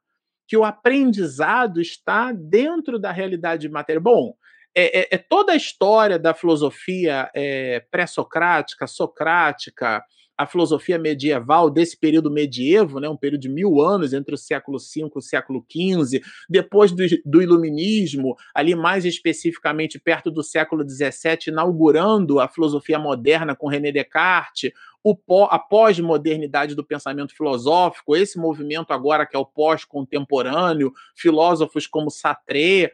[0.47, 4.03] que o aprendizado está dentro da realidade material.
[4.03, 4.35] Bom,
[4.75, 10.05] é, é, é toda a história da filosofia é, pré-socrática, socrática,
[10.43, 14.79] a filosofia medieval desse período medievo, né, um período de mil anos, entre o século
[14.79, 20.89] V e o século XV, depois do, do iluminismo, ali mais especificamente perto do século
[20.89, 24.73] XVII, inaugurando a filosofia moderna com René Descartes,
[25.05, 31.87] o pó, a pós-modernidade do pensamento filosófico, esse movimento agora que é o pós-contemporâneo, filósofos
[31.87, 32.93] como Sartre,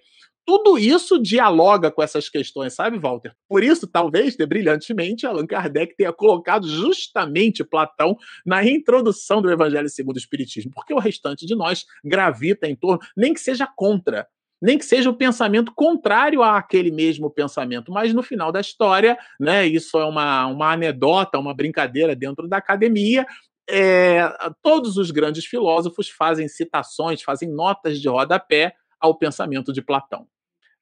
[0.48, 3.34] tudo isso dialoga com essas questões, sabe, Walter?
[3.46, 9.90] Por isso, talvez, de brilhantemente, Allan Kardec tenha colocado justamente Platão na introdução do Evangelho
[9.90, 14.26] segundo o Espiritismo, porque o restante de nós gravita em torno, nem que seja contra,
[14.58, 19.66] nem que seja o pensamento contrário àquele mesmo pensamento, mas no final da história, né,
[19.66, 23.26] isso é uma, uma anedota, uma brincadeira dentro da academia,
[23.68, 24.22] é,
[24.62, 30.26] todos os grandes filósofos fazem citações, fazem notas de rodapé ao pensamento de Platão.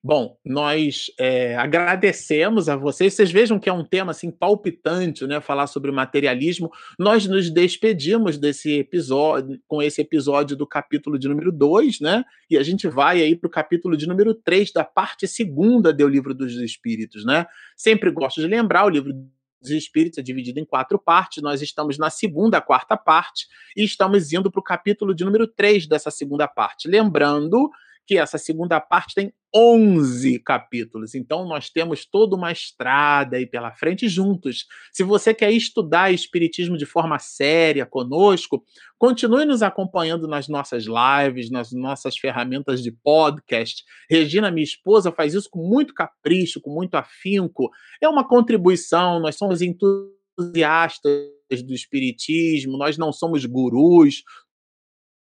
[0.07, 3.13] Bom, nós é, agradecemos a vocês.
[3.13, 5.41] Vocês vejam que é um tema assim palpitante, né?
[5.41, 6.71] Falar sobre o materialismo.
[6.97, 12.23] Nós nos despedimos desse episódio, com esse episódio do capítulo de número 2, né?
[12.49, 16.07] E a gente vai aí para o capítulo de número 3, da parte segunda do
[16.07, 17.45] Livro dos Espíritos, né?
[17.77, 19.13] Sempre gosto de lembrar, o livro
[19.61, 21.43] dos Espíritos é dividido em quatro partes.
[21.43, 25.89] Nós estamos na segunda, quarta parte, e estamos indo para o capítulo de número 3
[25.89, 26.87] dessa segunda parte.
[26.87, 27.69] Lembrando
[28.07, 31.15] que essa segunda parte tem 11 capítulos.
[31.15, 34.67] Então nós temos toda uma estrada aí pela frente juntos.
[34.93, 38.62] Se você quer estudar espiritismo de forma séria conosco,
[38.99, 43.83] continue nos acompanhando nas nossas lives, nas nossas ferramentas de podcast.
[44.11, 47.70] Regina, minha esposa, faz isso com muito capricho, com muito afinco.
[48.01, 51.27] É uma contribuição, nós somos entusiastas
[51.65, 54.23] do espiritismo, nós não somos gurus.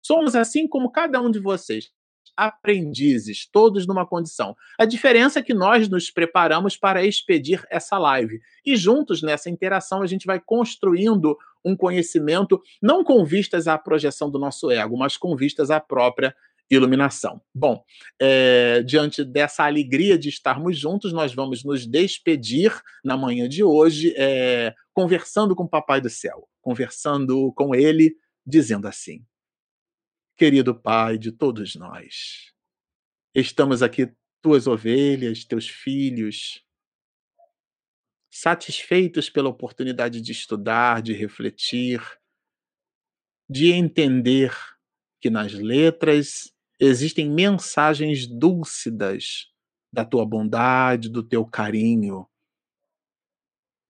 [0.04, 1.90] Somos assim como cada um de vocês
[2.36, 4.56] aprendizes, todos numa condição.
[4.78, 8.40] A diferença é que nós nos preparamos para expedir essa live.
[8.64, 14.30] E juntos nessa interação a gente vai construindo um conhecimento, não com vistas à projeção
[14.30, 16.34] do nosso ego, mas com vistas à própria
[16.70, 17.40] iluminação.
[17.54, 17.82] Bom,
[18.20, 22.72] é, diante dessa alegria de estarmos juntos, nós vamos nos despedir
[23.04, 28.88] na manhã de hoje, é, conversando com o Papai do Céu, conversando com Ele, dizendo
[28.88, 29.22] assim:
[30.36, 32.52] Querido Pai de todos nós,
[33.32, 34.12] estamos aqui,
[34.42, 36.60] tuas ovelhas, teus filhos,
[38.28, 42.02] satisfeitos pela oportunidade de estudar, de refletir,
[43.48, 44.52] de entender
[45.20, 49.52] que nas letras existem mensagens dúlcidas
[49.92, 52.28] da tua bondade, do teu carinho.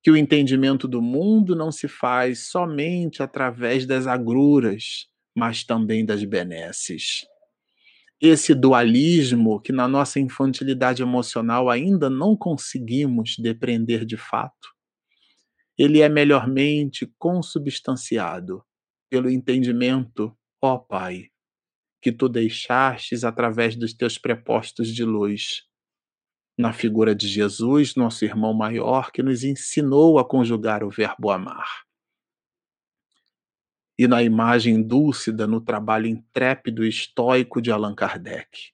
[0.03, 6.23] Que o entendimento do mundo não se faz somente através das agruras, mas também das
[6.24, 7.27] benesses.
[8.20, 14.74] Esse dualismo que na nossa infantilidade emocional ainda não conseguimos depreender de fato,
[15.77, 18.65] ele é melhormente consubstanciado
[19.11, 21.31] pelo entendimento, ó Pai,
[22.01, 25.62] que tu deixastes através dos teus prepostos de luz,
[26.56, 31.85] na figura de Jesus, nosso irmão maior, que nos ensinou a conjugar o verbo amar.
[33.99, 38.73] E na imagem dúlcida no trabalho intrépido e estoico de Allan Kardec,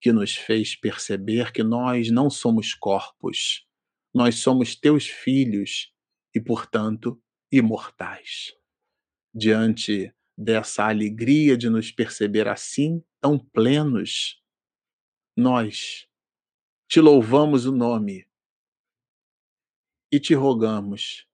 [0.00, 3.66] que nos fez perceber que nós não somos corpos,
[4.14, 5.92] nós somos teus filhos
[6.34, 7.20] e, portanto,
[7.52, 8.54] imortais.
[9.34, 14.42] Diante dessa alegria de nos perceber assim, tão plenos,
[15.36, 16.08] nós
[16.88, 18.26] te louvamos o nome
[20.10, 21.26] e te rogamos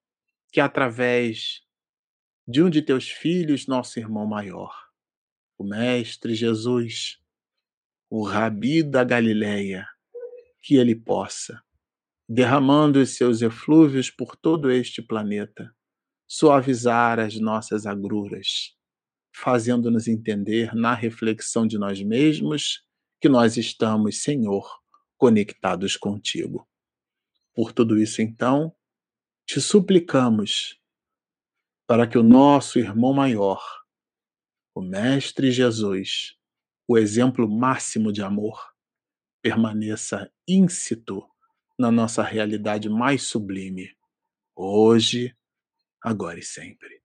[0.52, 1.63] que através
[2.46, 4.74] de um de teus filhos, nosso irmão maior,
[5.56, 7.18] o Mestre Jesus,
[8.10, 9.86] o Rabi da Galileia,
[10.62, 11.62] que ele possa,
[12.28, 15.74] derramando os seus eflúvios por todo este planeta,
[16.26, 18.76] suavizar as nossas agruras,
[19.34, 22.84] fazendo-nos entender na reflexão de nós mesmos
[23.20, 24.68] que nós estamos, Senhor,
[25.16, 26.68] conectados contigo.
[27.54, 28.74] Por tudo isso, então,
[29.46, 30.78] te suplicamos
[31.86, 33.62] para que o nosso irmão maior,
[34.74, 36.36] o Mestre Jesus,
[36.88, 38.72] o exemplo máximo de amor,
[39.42, 41.22] permaneça íncito
[41.78, 43.94] na nossa realidade mais sublime,
[44.56, 45.36] hoje,
[46.02, 47.03] agora e sempre.